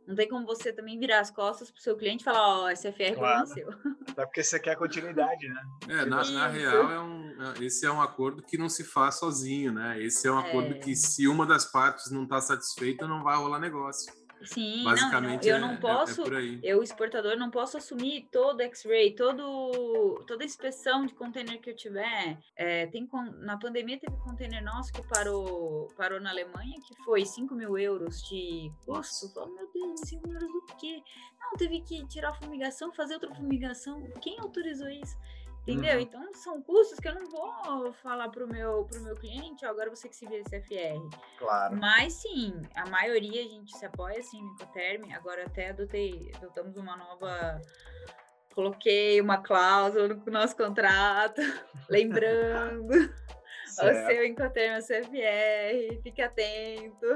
[0.07, 2.69] Não tem como você também virar as costas para o seu cliente e falar: Ó,
[2.71, 3.47] SFR Claro.
[3.47, 3.69] venceu.
[4.11, 5.63] Até porque você quer continuidade, né?
[5.89, 9.15] É, na, na real, é um, é- esse é um acordo que não se faz
[9.19, 9.99] sozinho, né?
[10.03, 10.79] Esse é um acordo É.
[10.79, 14.13] que, se uma das partes não está satisfeita, não vai rolar negócio.
[14.43, 16.23] Sim, Basicamente, não, eu é, não é- posso.
[16.35, 16.59] é.
[16.63, 22.39] Eu, exportador, não posso assumir todo X-ray, todo, toda inspeção de container que eu tiver.
[22.57, 23.09] É, tem,
[23.41, 28.23] na pandemia teve container nosso que parou, parou na Alemanha, que foi 5 mil euros
[28.29, 29.33] de custo.
[29.37, 31.03] Oh, meu Deus, 5 mil euros do quê?
[31.41, 34.03] Não, teve que tirar a fumigação, fazer outra fumigação.
[34.21, 35.17] Quem autorizou isso?
[35.67, 35.95] Entendeu?
[35.95, 36.01] Uhum.
[36.01, 39.89] Então são custos que eu não vou falar pro meu, pro meu cliente, ó, agora
[39.89, 41.01] você que se vira CFR.
[41.39, 41.77] Claro.
[41.77, 45.11] Mas sim, a maioria a gente se apoia assim no Incoterm.
[45.15, 47.61] Agora até adotei, adotamos uma nova.
[48.55, 51.41] Coloquei uma cláusula no nosso contrato,
[51.89, 53.13] lembrando
[53.83, 57.07] o seu Incoterm é CFR, fique atento,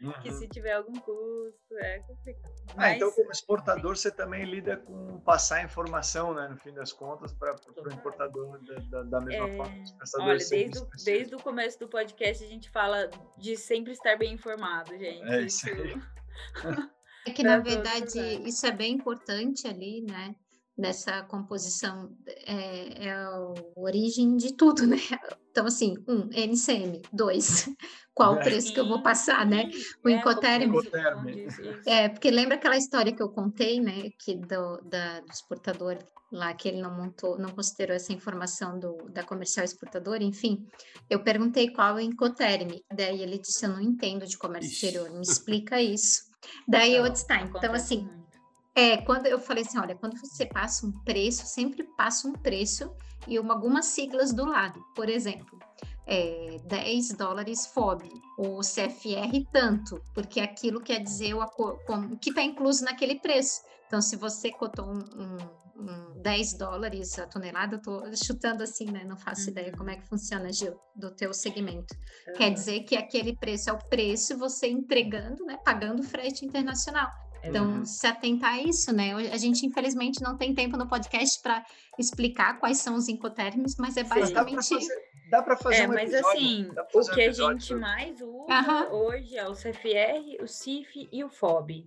[0.22, 0.38] que Uhum.
[0.38, 2.52] se tiver algum custo, é complicado.
[2.70, 6.92] Ah, Mas então, como exportador, você também lida com passar informação, né, no fim das
[6.92, 10.70] contas, para o importador da, da- da mesma É, forma que os prestadores Olha, de
[10.70, 14.96] desde o, desde o começo do podcast a gente fala de sempre estar bem informado,
[14.98, 15.22] gente.
[15.32, 15.94] É isso aí.
[17.26, 20.34] É que, na verdade, isso é bem importante ali, né?
[20.78, 22.16] Nessa composição,
[22.46, 24.96] é, é a origem de tudo, né?
[25.50, 27.68] Então, assim, um, NCM, dois,
[28.14, 28.42] qual o É.
[28.44, 29.68] preço que eu vou passar, né?
[30.04, 30.72] O é, Incoterm.
[31.84, 34.08] É, porque lembra aquela história que eu contei, né?
[34.20, 35.98] Que do, da, do exportador
[36.30, 40.64] lá, que ele não montou, não considerou essa informação do, da comercial exportadora, enfim.
[41.10, 45.10] Eu perguntei qual é o Incoterm, daí ele disse, eu não entendo de comércio exterior,
[45.10, 46.22] me explica isso.
[46.68, 48.08] Daí eu Não, disse, tá, então assim.
[48.78, 52.88] É, quando eu falei assim, olha, quando você passa um preço, sempre passa um preço
[53.26, 54.80] e uma, algumas siglas do lado.
[54.94, 55.58] Por exemplo,
[56.06, 58.08] é, 10 dólares FOB,
[58.38, 61.44] ou CFR tanto, porque aquilo quer dizer o,
[61.86, 63.60] como- que está incluso naquele preço.
[63.88, 68.84] Então, se você cotou um, um, um 10 dólares a tonelada, eu tô chutando assim,
[68.84, 69.02] né?
[69.04, 71.94] Não faço ideia como é que funciona, Gil, do teu segmento.
[72.36, 75.58] Quer dizer que aquele preço é o preço você entregando, né?
[75.64, 77.10] Pagando frete internacional.
[77.48, 77.84] Então, Uhum.
[77.84, 79.12] se atentar a isso, né?
[79.32, 81.64] A gente, infelizmente, não tem tempo no podcast para
[81.98, 84.10] explicar quais são os incoterms, mas é Sim.
[84.10, 84.68] Mas dá para basicamente.
[84.88, 87.66] fazer, dá pra fazer É, um mas episódio, assim, o um que a episódio gente
[87.68, 88.88] sobre- mais usa Aham.
[88.92, 91.86] hoje é o CFR, o CIF e o FOB.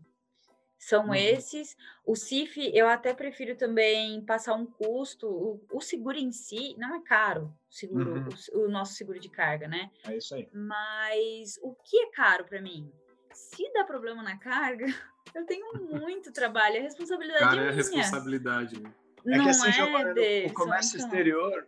[0.78, 1.14] São Uhum.
[1.14, 1.78] esses.
[2.04, 5.28] O CIF, eu até prefiro também passar um custo.
[5.28, 8.30] O, o seguro em si não é caro, o seguro, Uhum.
[8.54, 9.92] o o, nosso seguro de carga, né?
[10.06, 10.50] É isso aí.
[10.52, 12.92] Mas o que é caro para mim?
[13.32, 14.86] Se dá problema na carga,
[15.34, 17.76] eu tenho muito trabalho, a responsabilidade Cara, é é minha.
[17.76, 18.82] responsabilidade.
[18.82, 18.92] né?
[19.26, 20.14] É não que assim, é Giovana,
[20.48, 21.08] o comércio então.
[21.08, 21.68] exterior,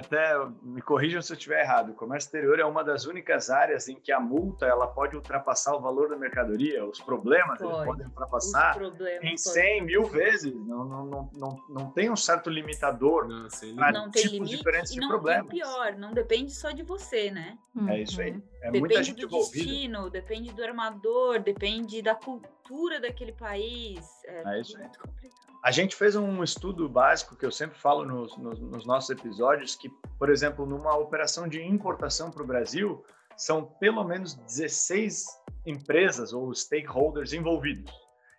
[0.00, 3.88] até me corrijam se eu estiver errado, o comércio exterior é uma das únicas áreas
[3.88, 7.86] em que a multa ela pode ultrapassar o valor da mercadoria, os problemas eles Pode.
[7.86, 10.24] podem ultrapassar problemas em podem 100 mil acontecer.
[10.24, 10.54] vezes.
[10.54, 13.26] Não, não, não, não, não tem um certo limitador.
[13.28, 13.92] Não, limite.
[13.92, 15.46] não tem tipos limite diferentes e de não problemas.
[15.46, 17.58] e pior, não depende só de você, né?
[17.88, 18.30] É isso aí.
[18.62, 19.64] É muita depende gente do envolvida.
[19.64, 24.04] destino, depende do armador, depende da cultura daquele país.
[24.24, 24.82] É, É isso aí.
[24.84, 25.51] muito complicado.
[25.62, 29.76] A gente fez um estudo básico que eu sempre falo nos, nos- nos nossos episódios,
[29.76, 29.88] que,
[30.18, 33.04] por exemplo, numa operação de importação para o Brasil,
[33.36, 35.24] são pelo menos 16
[35.64, 37.92] empresas ou stakeholders envolvidos.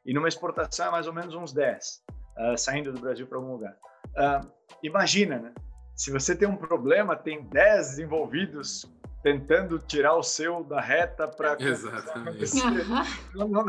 [0.06, 2.04] E numa exportação é mais ou menos uns 10,
[2.38, 3.76] ah, saindo do Brasil para algum lugar.
[4.18, 4.42] Ah,
[4.84, 5.54] imagina, né?
[5.96, 8.86] Se você tem um problema, tem 10 envolvidos
[9.22, 12.40] tentando tirar o seu da reta para Exatamente.
[13.34, 13.66] não, não,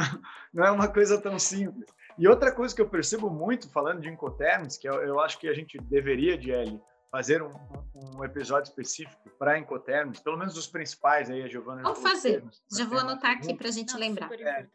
[0.53, 1.87] não é uma coisa tão simples.
[2.19, 5.49] E outra coisa que eu percebo muito falando de Incoterms, que eu, eu acho que
[5.49, 7.53] a gente deveria, DL, fazer um,
[7.95, 11.83] um- episódio específico para Incoterms, pelo menos os principais aí, a Giovana.
[11.83, 12.33] Vamos fazer.
[12.33, 14.33] termos, Já vou anotar aqui para a gente Não, lembrar.
[14.33, 14.67] É.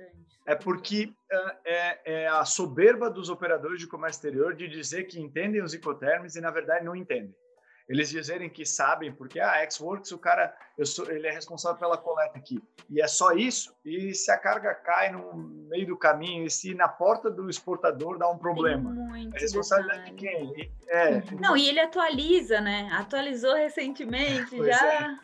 [0.45, 5.19] É porque ah, é, é a soberba dos operadores de comércio exterior de dizer que
[5.19, 7.35] entendem os Incoterms e, na verdade, não entendem.
[7.89, 11.97] Eles dizerem que sabem, porque a ah, Xworks, o cara, sou, ele é responsável pela
[11.97, 16.45] coleta aqui, e é só isso, e se a carga cai no meio do caminho,
[16.45, 20.71] e se na porta do exportador dá um problema, Tem é responsabilidade de quem?
[20.87, 22.89] É, Não, e ele atualiza, né?
[22.93, 24.93] Atualizou recentemente, pois já...
[24.93, 25.18] É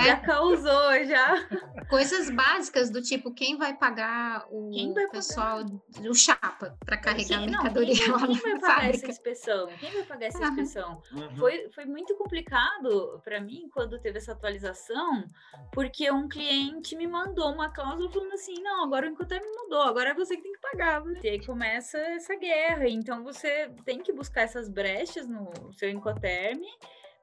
[0.00, 0.04] é.
[0.04, 1.48] Já causou, já.
[1.88, 6.10] Coisas básicas do tipo, quem vai pagar o vai pessoal, pagar?
[6.10, 8.96] o chapa, para carregar Sim, a mercadoria não, quem, quem vai pagar fábrica?
[8.96, 9.66] essa inspeção?
[9.78, 11.02] Quem vai pagar essa inspeção?
[11.12, 11.36] Uhum.
[11.36, 15.24] Foi, foi muito complicado para mim quando teve essa atualização,
[15.72, 20.10] porque um cliente me mandou uma cláusula falando assim, não, agora o Incoterm mudou, agora
[20.10, 21.02] é você que tem que pagar.
[21.22, 26.60] E aí começa essa guerra, então você tem que buscar essas brechas no seu Incoterm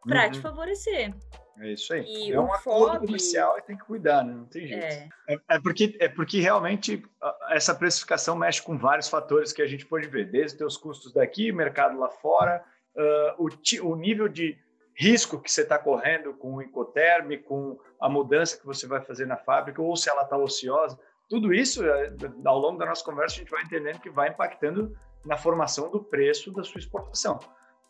[0.03, 0.32] para uhum.
[0.32, 1.13] te favorecer.
[1.59, 2.03] É isso aí.
[2.05, 3.05] E é um acordo FOB...
[3.05, 4.33] comercial e tem que cuidar, né?
[4.33, 4.83] Não tem jeito.
[4.83, 5.09] É.
[5.27, 5.59] É, é.
[5.59, 7.03] porque, é porque realmente
[7.49, 11.13] essa precificação mexe com vários fatores que a gente pode ver, desde os teus custos
[11.13, 12.63] daqui, mercado lá fora,
[12.95, 14.57] uh, o, o nível de
[14.95, 19.25] risco que você está correndo com o Incoterm, com a mudança que você vai fazer
[19.25, 20.99] na fábrica, ou se ela está ociosa.
[21.29, 22.13] Tudo isso, é,
[22.45, 24.95] ao longo da nossa conversa, a gente vai entendendo que vai impactando
[25.25, 27.39] na formação do preço da sua exportação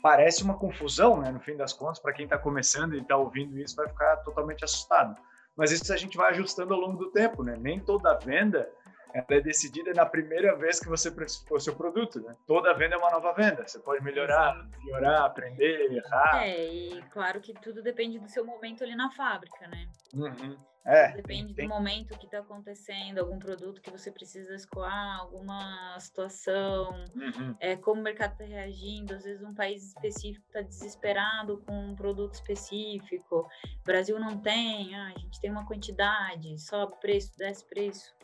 [0.01, 1.31] parece uma confusão, né?
[1.31, 4.63] No fim das contas, para quem está começando e está ouvindo isso, vai ficar totalmente
[4.63, 5.15] assustado.
[5.55, 7.55] Mas isso a gente vai ajustando ao longo do tempo, né?
[7.59, 8.69] Nem toda venda
[9.13, 12.35] ela é decidida na primeira vez que você precificou seu produto, né?
[12.47, 13.67] Toda venda é uma nova venda.
[13.67, 16.43] Você pode melhorar, piorar, aprender, errar.
[16.43, 19.87] É, e claro que tudo depende do seu momento ali na fábrica, né?
[20.13, 20.57] Uhum.
[20.83, 21.67] É, Depende tem...
[21.67, 27.55] do momento que está acontecendo, algum produto que você precisa escoar, alguma situação, uhum.
[27.59, 29.13] é, como o mercado está reagindo.
[29.13, 34.95] Às vezes um país específico está desesperado com um produto específico, o Brasil não tem,
[34.95, 38.15] ah, a gente tem uma quantidade, sobe preço, desce preço.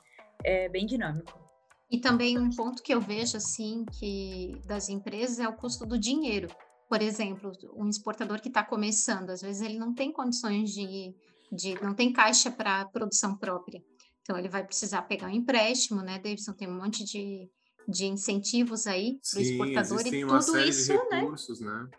[0.44, 1.38] É bem dinâmico.
[1.90, 5.98] E também um ponto que eu vejo assim que das empresas é o custo do
[5.98, 6.50] dinheiro.
[6.90, 11.14] Por exemplo, um exportador que está começando, às vezes ele não tem condições de
[11.52, 13.82] de não tem caixa para produção própria.
[14.22, 16.54] Então ele vai precisar pegar um empréstimo, né, Davidson?
[16.54, 17.50] Tem um monte de,
[17.88, 21.22] de incentivos aí para o exportador e tudo isso, né?
[21.22, 21.72] recursos, né?
[21.72, 21.90] né?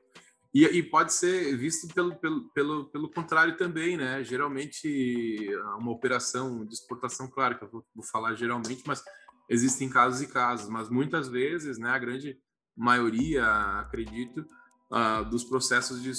[0.55, 4.25] E, e, pode ser visto pelo, pelo, pelo, pelo contrário também, né?
[4.25, 5.47] Geralmente,
[5.79, 9.03] uma operação de exportação, claro que eu vou, vou falar geralmente, mas
[9.49, 12.39] existem casos e casos, mas muitas vezes, né, a grande
[12.77, 13.45] maioria,
[13.81, 14.47] acredito,
[14.91, 16.13] uh, dos processos de,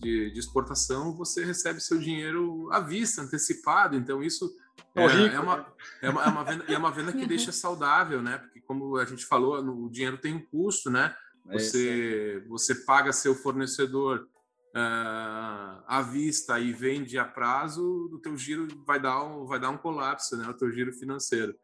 [0.00, 3.96] de, de, exportação, você recebe seu dinheiro à vista, antecipado.
[3.96, 4.50] Então, isso
[4.94, 5.66] é, é, uma,
[6.00, 8.38] é, uma, é, uma venda, é uma venda que deixa saudável, né?
[8.38, 11.14] Porque, como a gente falou, o dinheiro tem um custo, né?
[11.48, 14.28] É você, você paga seu fornecedor
[14.74, 19.70] uh, à vista e vende a prazo, o teu giro vai dar um, vai dar
[19.70, 20.48] um colapso, né?
[20.48, 21.54] O teu giro financeiro.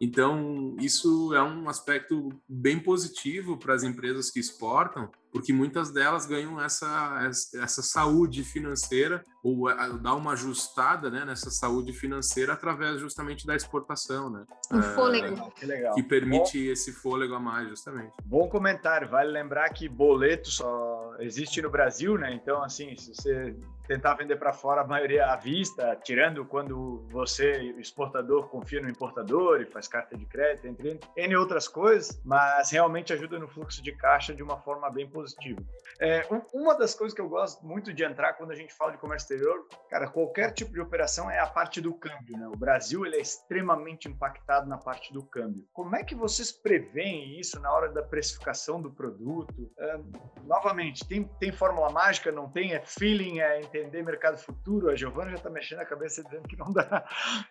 [0.00, 6.26] Então, isso é um aspecto bem positivo para as empresas que exportam, porque muitas delas
[6.26, 7.30] ganham essa,
[7.62, 9.64] essa saúde financeira ou
[9.98, 14.44] dá uma ajustada né, nessa saúde financeira através justamente da exportação, né?
[14.70, 15.50] Um é, fôlego.
[15.52, 15.94] Que, legal.
[15.94, 18.12] que permite Bom, esse fôlego a mais, justamente.
[18.24, 19.08] Bom comentário.
[19.08, 22.34] Vale lembrar que boleto só existe no Brasil, né?
[22.34, 23.56] Então, assim, se você
[23.90, 29.60] tentar vender para fora a maioria à vista, tirando quando você, exportador, confia no importador
[29.60, 33.90] e faz carta de crédito, entre N outras coisas, mas realmente ajuda no fluxo de
[33.90, 35.19] caixa de uma forma bem positiva.
[35.20, 35.62] positivo.
[36.00, 38.98] É, uma das coisas que eu gosto muito de entrar quando a gente fala de
[38.98, 42.48] comércio exterior, cara, qualquer tipo de operação é a parte do câmbio, né?
[42.48, 45.66] O Brasil ele é extremamente impactado na parte do câmbio.
[45.74, 49.70] Como é que vocês preveem isso na hora da precificação do produto?
[49.78, 50.00] É,
[50.44, 52.32] novamente, tem, tem fórmula mágica?
[52.32, 52.72] Não tem?
[52.72, 53.40] É feeling?
[53.40, 54.88] É entender mercado futuro.
[54.88, 57.06] A Giovana já está mexendo a cabeça dizendo que não dá.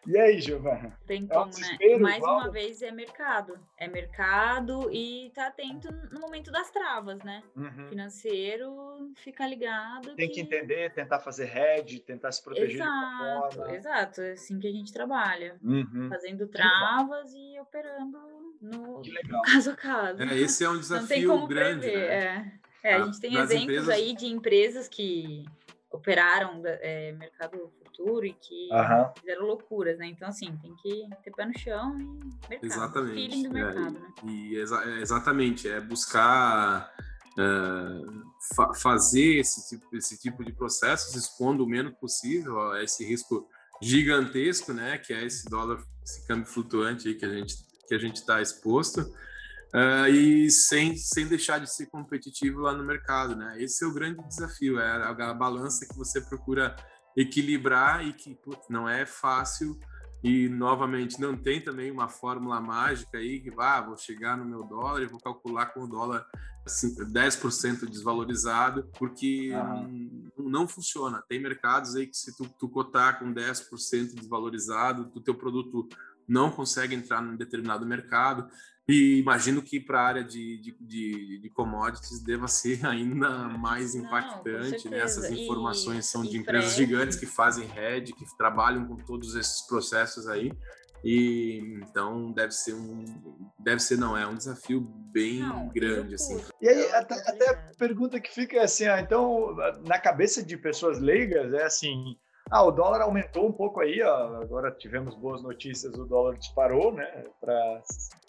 [0.07, 0.97] E aí, Giovana?
[1.05, 1.97] Tem é como, né?
[1.99, 2.39] Mais igual?
[2.39, 3.59] uma vez é mercado.
[3.77, 7.43] É mercado e tá atento no momento das travas, né?
[7.55, 7.89] Uhum.
[7.89, 8.38] Financeiro,
[9.15, 10.15] fica ligado.
[10.15, 10.35] Tem que...
[10.35, 10.41] que...
[10.41, 13.75] entender, tentar fazer hedge, tentar se proteger exato, de.
[13.75, 15.57] Exato, é assim que a gente trabalha.
[15.63, 16.09] Uhum.
[16.09, 18.17] Fazendo travas e operando
[18.61, 19.01] no
[19.45, 20.21] caso a caso.
[20.21, 21.87] É, esse é um desafio grande.
[21.87, 21.93] Né?
[21.93, 22.59] É.
[22.81, 23.89] É, a gente tem exemplos empresas...
[23.89, 25.45] aí de empresas que
[25.91, 29.13] operaram é, mercado futuro e que uhum.
[29.19, 30.07] fizeram loucuras, né?
[30.07, 33.13] Então, assim, tem que ter pé no chão e mercado, exatamente.
[33.13, 34.13] feeling do mercado, é, né?
[34.25, 36.93] E exa é, exatamente, é buscar
[37.39, 38.23] uh,
[38.55, 43.47] fa fazer esse tipo, esse tipo de processos expondo o menos possível a esse risco
[43.81, 44.97] gigantesco, né?
[44.97, 47.55] Que é esse dólar, esse câmbio flutuante aí que a gente
[47.87, 52.83] que a gente está exposto uh, e sem, sem deixar de ser competitivo lá no
[52.83, 53.55] mercado, né?
[53.59, 56.75] Esse é o grande desafio, é a, a balança que você procura
[57.17, 59.79] equilibrar e que putz, não é fácil
[60.23, 64.63] E, novamente, não tem também uma fórmula mágica aí que, ah, vou chegar no meu
[64.63, 66.25] dólar e vou calcular com o dólar
[66.65, 69.87] assim, 10% desvalorizado, porque ah.
[70.37, 71.23] não funciona.
[71.27, 75.87] Tem mercados aí que se tu, tu cotar com 10% desvalorizado, o teu produto
[76.27, 78.47] não consegue entrar num determinado mercado.
[78.89, 83.93] E imagino que para a área de, de, de, de, commodities deva ser ainda mais
[83.93, 84.85] impactante.
[84.85, 85.03] Não, né?
[85.03, 89.61] Essas informações e, são de empresas gigantes que fazem head, que trabalham com todos esses
[89.67, 90.51] processos aí.
[91.03, 93.05] E então deve ser um.
[93.59, 96.43] Deve ser, não, é um desafio bem não, grande, assim.
[96.59, 100.57] E aí, até, até a pergunta que fica é assim, ah, então, na cabeça de
[100.57, 102.17] pessoas leigas, é assim
[102.51, 104.41] ah, o dólar aumentou um pouco aí, ó.
[104.41, 107.81] agora tivemos boas notícias, o dólar disparou, né, para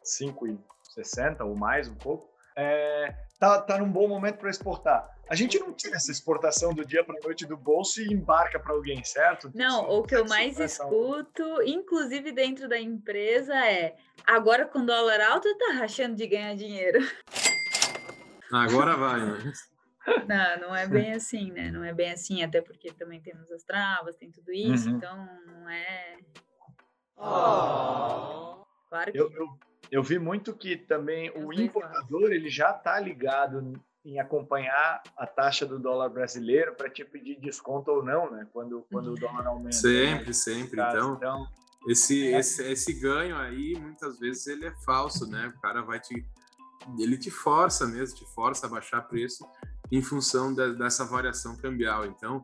[0.05, 2.31] 5,60 ou mais um pouco.
[2.57, 5.09] É, tá, tá num bom momento para exportar.
[5.29, 8.75] A gente não tira essa exportação do dia para noite do bolso e embarca para
[8.75, 9.51] alguém, certo?
[9.55, 13.97] Não, o que eu mais escuto, inclusive dentro da empresa, é
[14.27, 16.99] agora com dólar alto tá rachando de ganhar dinheiro.
[18.53, 19.53] Agora vai, né?
[20.27, 21.71] Não, não é bem assim, né?
[21.71, 24.97] Não é bem assim, até porque também temos as travas, tem tudo isso, uhum.
[24.97, 26.17] então não é.
[27.17, 28.65] Oh.
[28.89, 29.19] Claro que.
[29.19, 29.47] Eu, eu,
[29.91, 33.73] eu, vi muito que também o importador ele já está ligado
[34.05, 38.47] em acompanhar a taxa do dólar brasileiro para te pedir desconto ou não, né?
[38.53, 39.77] Quando, quando o dólar aumenta.
[39.77, 40.33] Sempre, né?
[40.33, 40.77] sempre.
[40.77, 41.47] Caso, então, então
[41.87, 42.39] esse, é.
[42.39, 45.53] esse, esse ganho aí, muitas vezes, ele é falso, né?
[45.57, 46.25] O cara vai te.
[46.99, 49.47] Ele te força mesmo, te força a baixar preço
[49.93, 52.07] em função de, dessa variação cambial.
[52.07, 52.43] Então,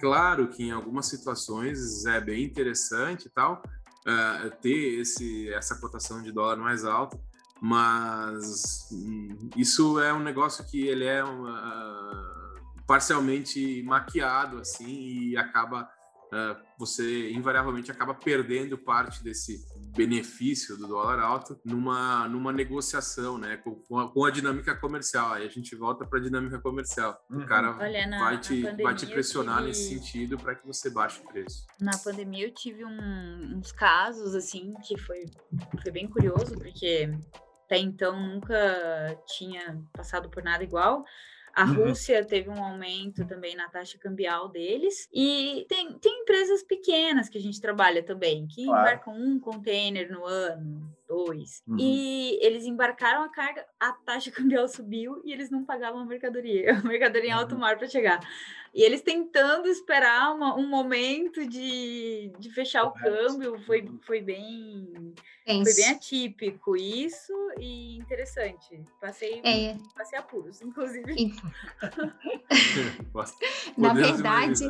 [0.00, 3.62] claro que em algumas situações é bem interessante tal
[4.06, 7.18] uh, ter esse, essa cotação de dólar mais alta,
[7.60, 15.88] mas hum, isso é um negócio que ele é uh, parcialmente maquiado assim e acaba
[16.32, 23.56] uh, você invariavelmente acaba perdendo parte desse benefício do dólar alto numa, numa negociação, né,
[23.56, 25.32] com a, com a dinâmica comercial.
[25.32, 27.18] Aí a gente volta para a dinâmica comercial.
[27.30, 27.42] Uhum.
[27.42, 29.68] O cara Olha, na, vai, te, vai te pressionar tive...
[29.68, 31.66] nesse sentido para que você baixe o preço.
[31.80, 35.24] Na pandemia eu tive um, uns casos assim que foi,
[35.82, 37.10] foi bem curioso, porque
[37.64, 41.04] até então nunca tinha passado por nada igual.
[41.56, 41.86] A uhum.
[41.86, 45.08] Rússia teve um aumento também na taxa cambial deles.
[45.10, 48.82] E tem, tem empresas pequenas que a gente trabalha também, que claro.
[48.82, 51.62] embarcam um container no ano, dois.
[51.66, 51.76] Uhum.
[51.78, 56.76] E eles embarcaram a carga, a taxa cambial subiu e eles não pagavam a mercadoria.
[56.76, 57.60] A mercadoria em alto uhum.
[57.60, 58.20] mar para chegar.
[58.74, 63.98] E eles tentando esperar uma, um momento de, de fechar o câmbio, foi, uhum.
[64.02, 65.14] foi bem
[65.46, 68.82] foi bem atípico isso e interessante.
[69.00, 69.76] Passei, é.
[69.94, 71.14] passei apuros, inclusive.
[73.78, 74.64] Na verdade,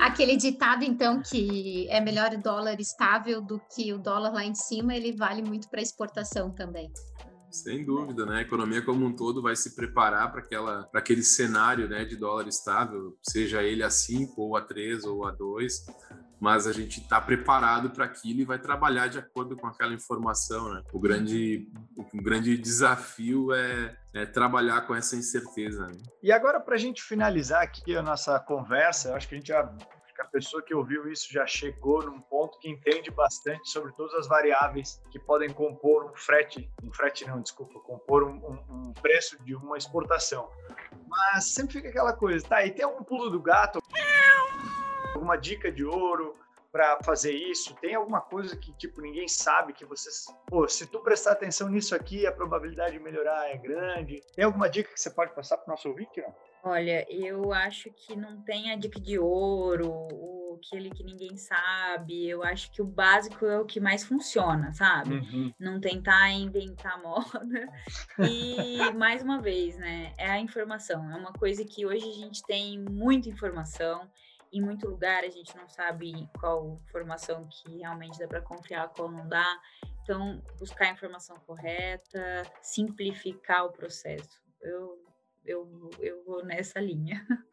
[0.00, 4.54] aquele ditado, então, que é melhor o dólar estável do que o dólar lá em
[4.54, 6.92] cima, ele vale muito para exportação também.
[7.50, 8.38] Sem dúvida, né?
[8.38, 12.16] A economia como um todo vai se preparar para aquela para aquele cenário, né, de
[12.16, 15.86] dólar estável, seja ele a 5 ou a 3 ou a 2,
[16.40, 20.72] mas a gente está preparado para aquilo e vai trabalhar de acordo com aquela informação,
[20.72, 20.82] né?
[20.92, 25.88] O grande o grande desafio é, é trabalhar com essa incerteza.
[25.88, 25.98] Né?
[26.22, 29.48] E agora para a gente finalizar aqui a nossa conversa, eu acho que a gente
[29.48, 29.76] já
[30.20, 34.28] a pessoa que ouviu isso já chegou num ponto que entende bastante sobre todas as
[34.28, 39.42] variáveis que podem compor um frete, um frete não, desculpa, compor um, um, um preço
[39.44, 40.50] de uma exportação.
[41.06, 42.64] Mas sempre fica aquela coisa, tá?
[42.64, 43.80] E tem algum pulo do gato?
[45.14, 46.36] Alguma dica de ouro?
[46.72, 47.74] para fazer isso?
[47.76, 51.94] Tem alguma coisa que tipo ninguém sabe que vocês, pô, se tu prestar atenção nisso
[51.94, 54.22] aqui, a probabilidade de melhorar é grande?
[54.34, 56.34] Tem alguma dica que você pode passar para o nosso ouvinte, não?
[56.62, 62.28] Olha, eu acho que não tem a dica de ouro, o aquele que ninguém sabe.
[62.28, 65.14] Eu acho que o básico é o que mais funciona, sabe?
[65.14, 65.52] Uhum.
[65.58, 67.68] Não tentar inventar moda.
[68.18, 70.14] E mais uma vez, né?
[70.16, 71.10] É a informação.
[71.10, 74.08] É uma coisa que hoje a gente tem muita informação.
[74.52, 79.10] Em muito lugar a gente não sabe qual informação que realmente dá para confiar, qual
[79.10, 79.46] não dá.
[80.02, 84.42] Então, buscar a informação correta, simplificar o processo.
[84.60, 84.98] Eu
[85.44, 87.26] eu, eu vou nessa linha.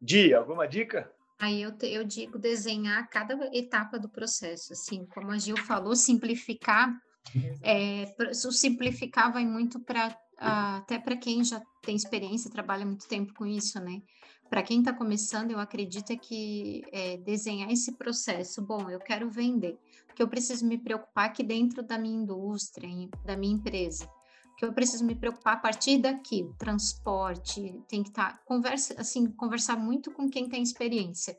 [0.00, 1.12] Di, alguma dica?
[1.38, 5.94] Aí eu, te, eu digo desenhar cada etapa do processo, assim, como a Gil falou,
[5.94, 6.94] simplificar.
[7.62, 13.34] É, o simplificar vai muito para até para quem já tem experiência, trabalha muito tempo
[13.34, 14.00] com isso, né?
[14.48, 19.30] Para quem está começando, eu acredito é que é, desenhar esse processo, bom, eu quero
[19.30, 22.88] vender, porque eu preciso me preocupar aqui dentro da minha indústria,
[23.24, 24.08] da minha empresa
[24.60, 28.94] que eu preciso me preocupar a partir daqui, o transporte, tem que estar, tá, conversa,
[28.98, 31.34] assim, conversar muito com quem tem experiência.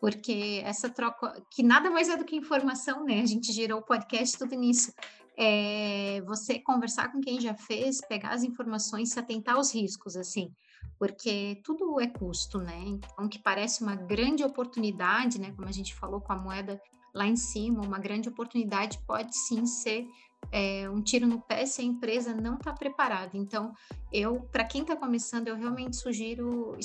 [0.00, 3.20] porque essa troca, que nada mais é do que informação, né?
[3.22, 4.92] A gente gerou o podcast tudo nisso.
[5.38, 10.52] É você conversar com quem já fez, pegar as informações, se atentar aos riscos, assim,
[10.98, 12.82] porque tudo é custo, né?
[12.86, 15.52] Então, que parece uma grande oportunidade, né?
[15.52, 16.78] Como a gente falou com a moeda
[17.14, 20.06] lá em cima, uma grande oportunidade pode sim ser
[20.52, 23.36] é, um tiro no pé se a empresa não está preparada.
[23.36, 23.72] Então,
[24.12, 26.76] eu, para quem está começando, eu realmente sugiro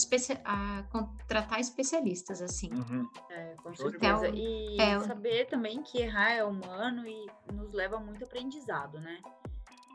[0.44, 2.70] a contratar especialistas, assim.
[2.72, 3.10] Uhum.
[3.30, 4.28] É, com certeza.
[4.28, 9.20] Então, e é, saber também que errar é humano e nos leva muito aprendizado, né?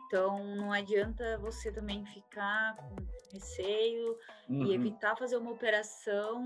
[0.07, 2.95] Então, não adianta você também ficar com
[3.33, 4.17] receio
[4.49, 4.67] uhum.
[4.67, 6.45] e evitar fazer uma operação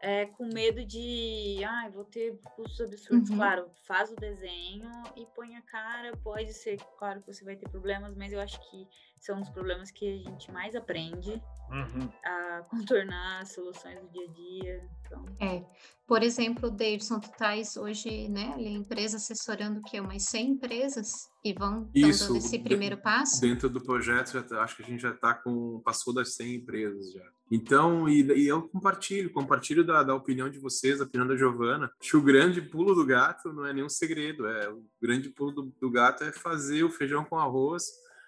[0.00, 3.30] é, com medo de, ah, vou ter custos absurdos.
[3.30, 3.36] Uhum.
[3.36, 6.16] Claro, faz o desenho e põe a cara.
[6.18, 8.86] Pode ser, claro, que você vai ter problemas, mas eu acho que
[9.18, 12.08] são os problemas que a gente mais aprende uhum.
[12.24, 14.90] a contornar as soluções do dia a dia.
[15.00, 15.24] Então...
[15.40, 15.64] É,
[16.06, 21.52] por exemplo, Davidson, tu estás hoje, né, ali, empresa assessorando que umas 100 empresas e
[21.52, 23.40] vão Isso, dando esse primeiro passo?
[23.40, 26.54] Dentro do projeto, já, tá, acho que a gente já está com, passou das 100
[26.54, 27.35] empresas já.
[27.50, 31.90] Então, e, e eu compartilho, compartilho da, da, opinião de vocês, a opinião da Giovana.
[32.00, 35.52] Acho que o grande pulo do gato não é nenhum segredo, é o grande pulo
[35.52, 37.84] do, do gato é fazer o feijão com arroz,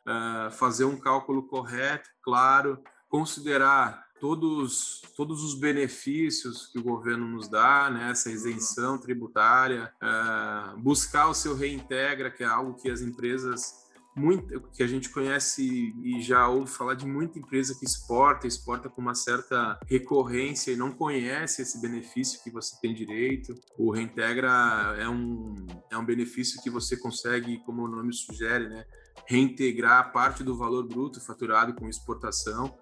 [0.07, 7.49] uh, fazer um cálculo correto, claro, considerar todos, todos os benefícios que o governo nos
[7.49, 13.01] dá, né, essa isenção tributária, uh, buscar o seu reintegra, que é algo que as
[13.01, 13.88] empresas
[14.19, 18.89] muito, que a gente conhece e já ouve falar de muita empresa que exporta, exporta
[18.89, 23.55] com uma certa recorrência e não conhece esse benefício que você tem direito.
[23.79, 25.55] O reintegra é um,
[25.91, 28.85] é um benefício que você consegue, como o nome sugere, né,
[29.27, 32.77] reintegrar parte do valor bruto faturado com exportação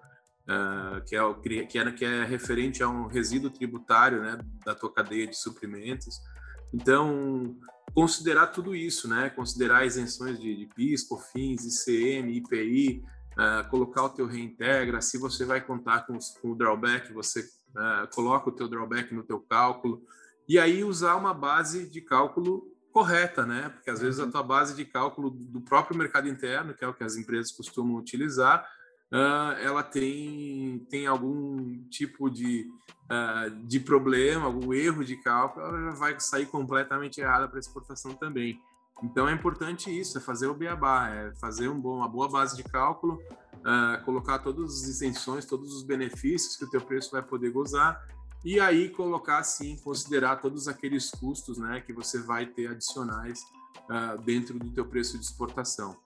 [0.47, 4.73] uh, que, é o, que, é, que é referente a um resíduo tributário né, da
[4.73, 6.19] tua cadeia de suprimentos.
[6.73, 7.55] Então,
[7.93, 9.29] considerar tudo isso, né?
[9.29, 13.03] Considerar isenções de, de PIS, COFINS, ICM, IPI,
[13.37, 15.01] uh, ah, colocar o teu reintegra.
[15.01, 19.23] Se você vai contar com, com o drawback, você uh, coloca o teu drawback no
[19.23, 20.03] teu cálculo.
[20.47, 23.69] E aí usar uma base de cálculo correta, né?
[23.69, 24.31] Porque às vezes a uhum.
[24.31, 27.95] tua base de cálculo do próprio mercado interno, que é o que as empresas costumam
[27.95, 28.67] utilizar,
[29.11, 32.69] uh, ela tem, tem algum tipo de,
[33.11, 38.59] uh, de problema, algum erro de cálculo, ela vai sair completamente errada para exportação também.
[39.03, 42.55] Então é importante isso, é fazer o beabá, é fazer um bom, uma boa base
[42.55, 43.19] de cálculo,
[43.57, 48.01] uh, colocar todas as isenções, todos os benefícios que o teu preço vai poder gozar
[48.43, 53.41] e aí colocar sim, considerar todos aqueles custos, né, que você vai ter adicionais
[53.89, 55.97] uh, dentro do teu preço de exportação.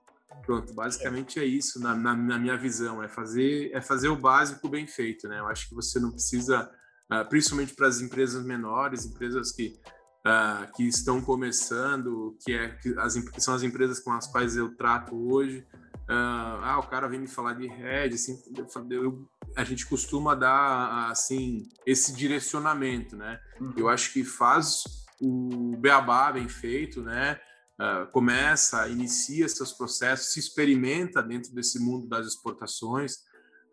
[0.43, 4.67] Pronto, basicamente é isso na, na, na, minha visão, é fazer é fazer o básico
[4.67, 5.39] bem feito, né?
[5.39, 6.69] Eu acho que você não precisa,
[7.11, 9.79] uh, principalmente para as empresas menores, empresas que
[10.25, 14.55] uh, que estão começando, que é que, as que são as empresas com as quais
[14.55, 15.65] eu trato hoje.
[16.09, 20.35] Uh, ah, o cara vem me falar de rede, assim, eu, eu, a gente costuma
[20.35, 23.39] dar assim esse direcionamento, né?
[23.59, 23.73] Uhum.
[23.77, 24.83] Eu acho que faz
[25.21, 27.39] o beabá bem feito, né?
[27.81, 33.15] Uh, começa, inicia seus processos, se experimenta dentro desse mundo das exportações,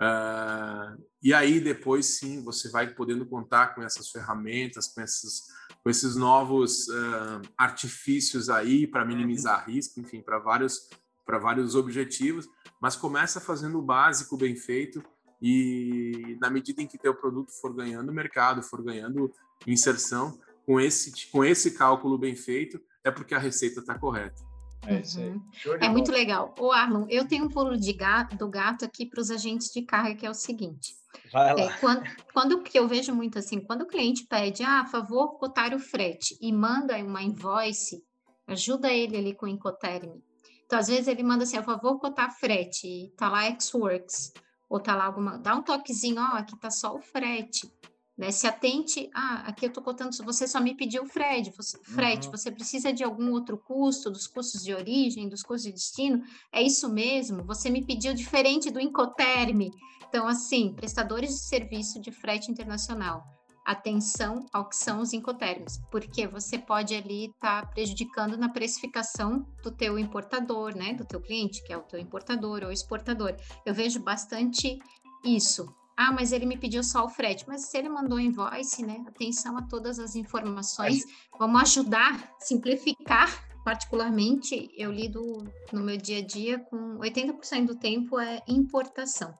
[0.01, 5.49] uh, e aí depois sim você vai podendo contar com essas ferramentas, com esses,
[5.83, 10.89] com esses novos uh, artifícios aí para minimizar risco, enfim, para vários,
[11.27, 12.49] vários objetivos,
[12.81, 15.03] mas começa fazendo o básico bem feito
[15.41, 19.33] e na medida em que teu produto for ganhando mercado, for ganhando
[19.67, 24.42] inserção, com esse, com esse cálculo bem feito, é porque a receita está correta.
[24.86, 25.42] É, uhum.
[25.80, 26.55] é muito legal.
[26.59, 29.82] O Arlon, eu tenho um pulo de gato, do gato aqui para os agentes de
[29.82, 30.94] carga, que é o seguinte.
[31.34, 35.74] É, quando, quando que eu vejo muito assim, quando o cliente pede, ah, favor, cotar
[35.74, 38.03] o frete e manda uma invoice,
[38.46, 40.20] ajuda ele ali com o Incoterm.
[40.64, 44.32] Então, às vezes ele manda assim, a favor, cotar frete, e tá lá Xworks,
[44.68, 47.70] ou tá lá alguma, dá um toquezinho, ó, aqui tá só o frete.
[48.19, 48.33] Né?
[48.33, 52.33] Se atente, ah, aqui eu estou contando, você só me pediu frete, você, frete, uhum.
[52.33, 56.61] você precisa de algum outro custo, dos custos de origem, dos custos de destino, é
[56.61, 57.45] isso mesmo?
[57.45, 59.71] Você me pediu diferente do Incoterm.
[60.09, 63.23] Então, assim, prestadores de serviço de frete internacional,
[63.64, 69.47] atenção ao que são os Incoterms, porque você pode ali estar tá prejudicando na precificação
[69.62, 73.37] do teu importador, né, do teu cliente, que é o teu importador ou exportador.
[73.64, 74.77] Eu vejo bastante
[75.23, 77.44] isso, ah, mas ele me pediu só o frete.
[77.49, 79.05] Mas se ele mandou invoice, né?
[79.09, 81.03] Atenção a todas as informações.
[81.38, 83.46] Vamos ajudar, simplificar.
[83.64, 89.34] Particularmente, eu lido no meu dia a dia com 80% do tempo é importação.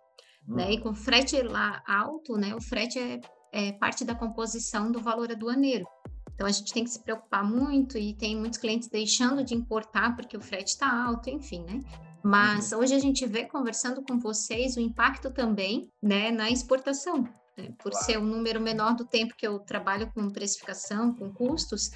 [0.47, 0.73] Né?
[0.73, 0.81] E hum.
[0.81, 2.55] com frete lá alto, né?
[2.55, 3.21] O frete é
[3.53, 5.87] é, parte da composição do valor aduaneiro.
[6.35, 10.15] Então a gente tem que se preocupar muito e tem muitos clientes deixando de importar
[10.15, 11.81] porque o frete está alto, enfim, né?
[12.23, 12.79] Mas uhum.
[12.79, 17.23] hoje a gente vê conversando com vocês o impacto também, né, na exportação.
[17.57, 17.73] Né?
[17.79, 18.07] Por claro.
[18.07, 21.91] ser um número menor do tempo que eu trabalho com precificação, com custos,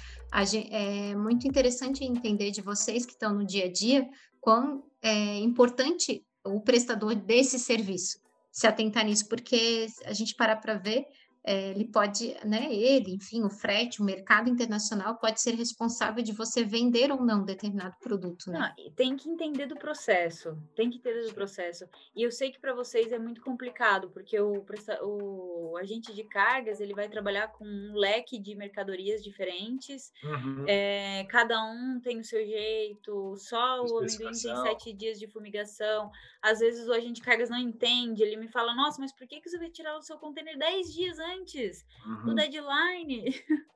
[0.45, 4.09] gente, é muito interessante entender de vocês que estão no dia a dia
[4.39, 10.75] quão é importante o prestador desse serviço se atentar nisso, porque a gente parar para
[10.75, 11.07] ver,
[11.45, 16.31] é, ele pode, né, ele, enfim, o frete, o mercado internacional pode ser responsável de
[16.31, 18.73] você vender ou não determinado produto, né?
[18.77, 21.85] Não, tem que entender do processo, tem que entender do processo.
[22.15, 24.63] E eu sei que para vocês é muito complicado, porque o,
[25.01, 30.63] o agente de cargas, ele vai trabalhar com um leque de mercadorias diferentes, uhum.
[30.65, 36.09] é, cada um tem o seu jeito, só o amendoim tem sete dias de fumigação,
[36.41, 39.41] às vezes o agente de cargas não entende, ele me fala, nossa, mas por que,
[39.41, 41.32] que você vai tirar o seu container dez dias antes?
[41.39, 42.25] Antes uhum.
[42.25, 43.33] do deadline.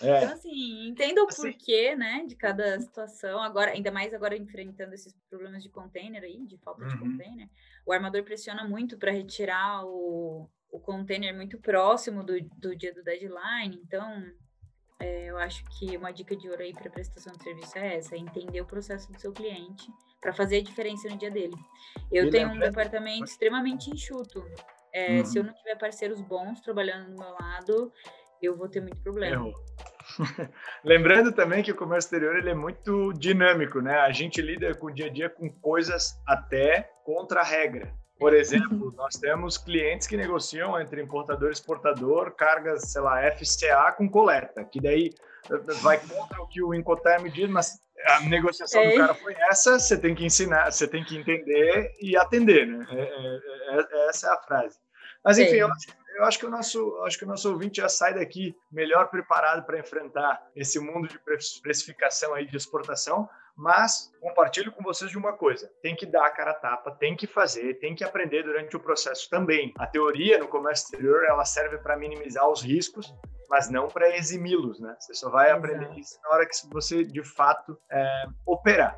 [0.00, 0.18] É.
[0.18, 3.42] Então, assim, entenda o assim, porquê, né, de cada situação.
[3.42, 6.88] Agora, ainda mais agora enfrentando esses problemas de container aí, de falta uhum.
[6.88, 7.48] de container.
[7.84, 13.02] O armador pressiona muito para retirar o, o container muito próximo do, do dia do
[13.02, 13.80] deadline.
[13.84, 14.24] Então,
[15.00, 18.14] é, eu acho que uma dica de ouro aí para prestação de serviço é essa:
[18.14, 19.90] é entender o processo do seu cliente
[20.20, 21.56] para fazer a diferença no dia dele.
[22.12, 24.44] Eu tenho um departamento extremamente enxuto.
[24.92, 25.24] É, uhum.
[25.24, 27.92] Se eu não tiver parceiros bons trabalhando do meu lado,
[28.42, 29.52] eu vou ter muito problema.
[30.84, 33.98] Lembrando também que o comércio exterior ele é muito dinâmico, né?
[34.00, 37.92] A gente lida com o dia a dia com coisas até contra a regra.
[38.18, 43.92] Por exemplo, nós temos clientes que negociam entre importador e exportador cargas, sei lá, FCA
[43.96, 45.10] com coleta, que daí
[45.50, 48.90] eh, vai contra o que o Incoterm diz, mas a negociação é.
[48.90, 52.86] do cara foi essa, você tem que ensinar, você tem que entender e atender, né?
[52.90, 53.59] É, é, é
[54.08, 54.78] essa é a frase.
[55.24, 57.88] Mas enfim, eu acho, eu acho, que o nosso, acho que o nosso ouvinte já
[57.88, 61.18] sai daqui melhor preparado para enfrentar esse mundo de
[61.62, 63.28] precificação aí de exportação.
[63.56, 67.14] Mas compartilho com vocês de uma coisa: tem que dar a cara a tapa, tem
[67.14, 69.74] que fazer, tem que aprender durante o processo também.
[69.78, 73.14] A teoria no comércio exterior ela serve para minimizar os riscos,
[73.50, 74.96] mas não para eximi-los, né?
[74.98, 75.58] Você só vai Exato.
[75.58, 78.96] aprender isso na hora que você de fato é, operar.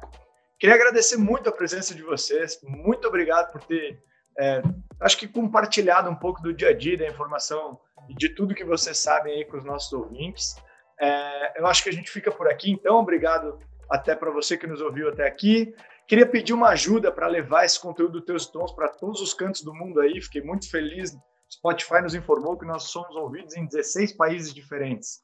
[0.60, 4.00] Queria agradecer muito a presença de vocês, muito obrigado por ter,
[4.38, 4.62] é,
[5.00, 7.78] acho que compartilhado um pouco do dia a dia, da informação
[8.08, 10.56] e de tudo que vocês sabem aí com os nossos ouvintes.
[11.00, 13.58] É, eu acho que a gente fica por aqui, então obrigado
[13.90, 15.74] até para você que nos ouviu até aqui.
[16.06, 19.74] Queria pedir uma ajuda para levar esse conteúdo teus tons para todos os cantos do
[19.74, 20.20] mundo aí.
[20.20, 21.16] Fiquei muito feliz
[21.52, 25.20] Spotify nos informou que nós somos ouvidos em 16 países diferentes.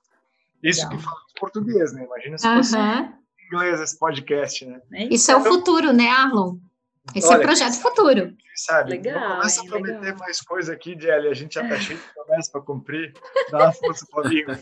[0.62, 0.98] Isso Legal.
[0.98, 2.04] que falamos português, né?
[2.04, 4.80] Imagina se fosse em inglês esse podcast, né?
[5.10, 6.56] Isso então, é o futuro, né, Arlon?
[7.14, 8.32] Esse olha, é o projeto futuro.
[8.54, 8.90] Sabe?
[8.90, 10.18] Legal, começa a prometer legal.
[10.18, 11.28] mais coisa aqui, Jelly.
[11.28, 13.12] A gente já tá cheio de promessas para cumprir.
[13.50, 14.52] Dá uma força para amigo.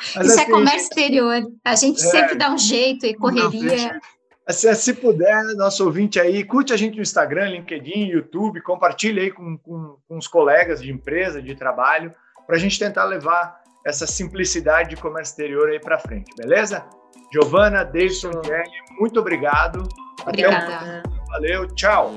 [0.00, 1.42] Isso é assim, é comércio exterior.
[1.64, 4.00] A gente é, sempre dá um jeito e correria.
[4.48, 9.30] Se, se puder, nosso ouvinte aí, curte a gente no Instagram, LinkedIn, YouTube, compartilhe aí
[9.30, 12.12] com, com, com os colegas de empresa, de trabalho,
[12.46, 16.84] para a gente tentar levar essa simplicidade de comércio exterior aí para frente, beleza?
[17.32, 19.88] Giovana, Kelly, muito obrigado.
[20.22, 21.02] Obrigada.
[21.30, 22.12] Valeu, tchau.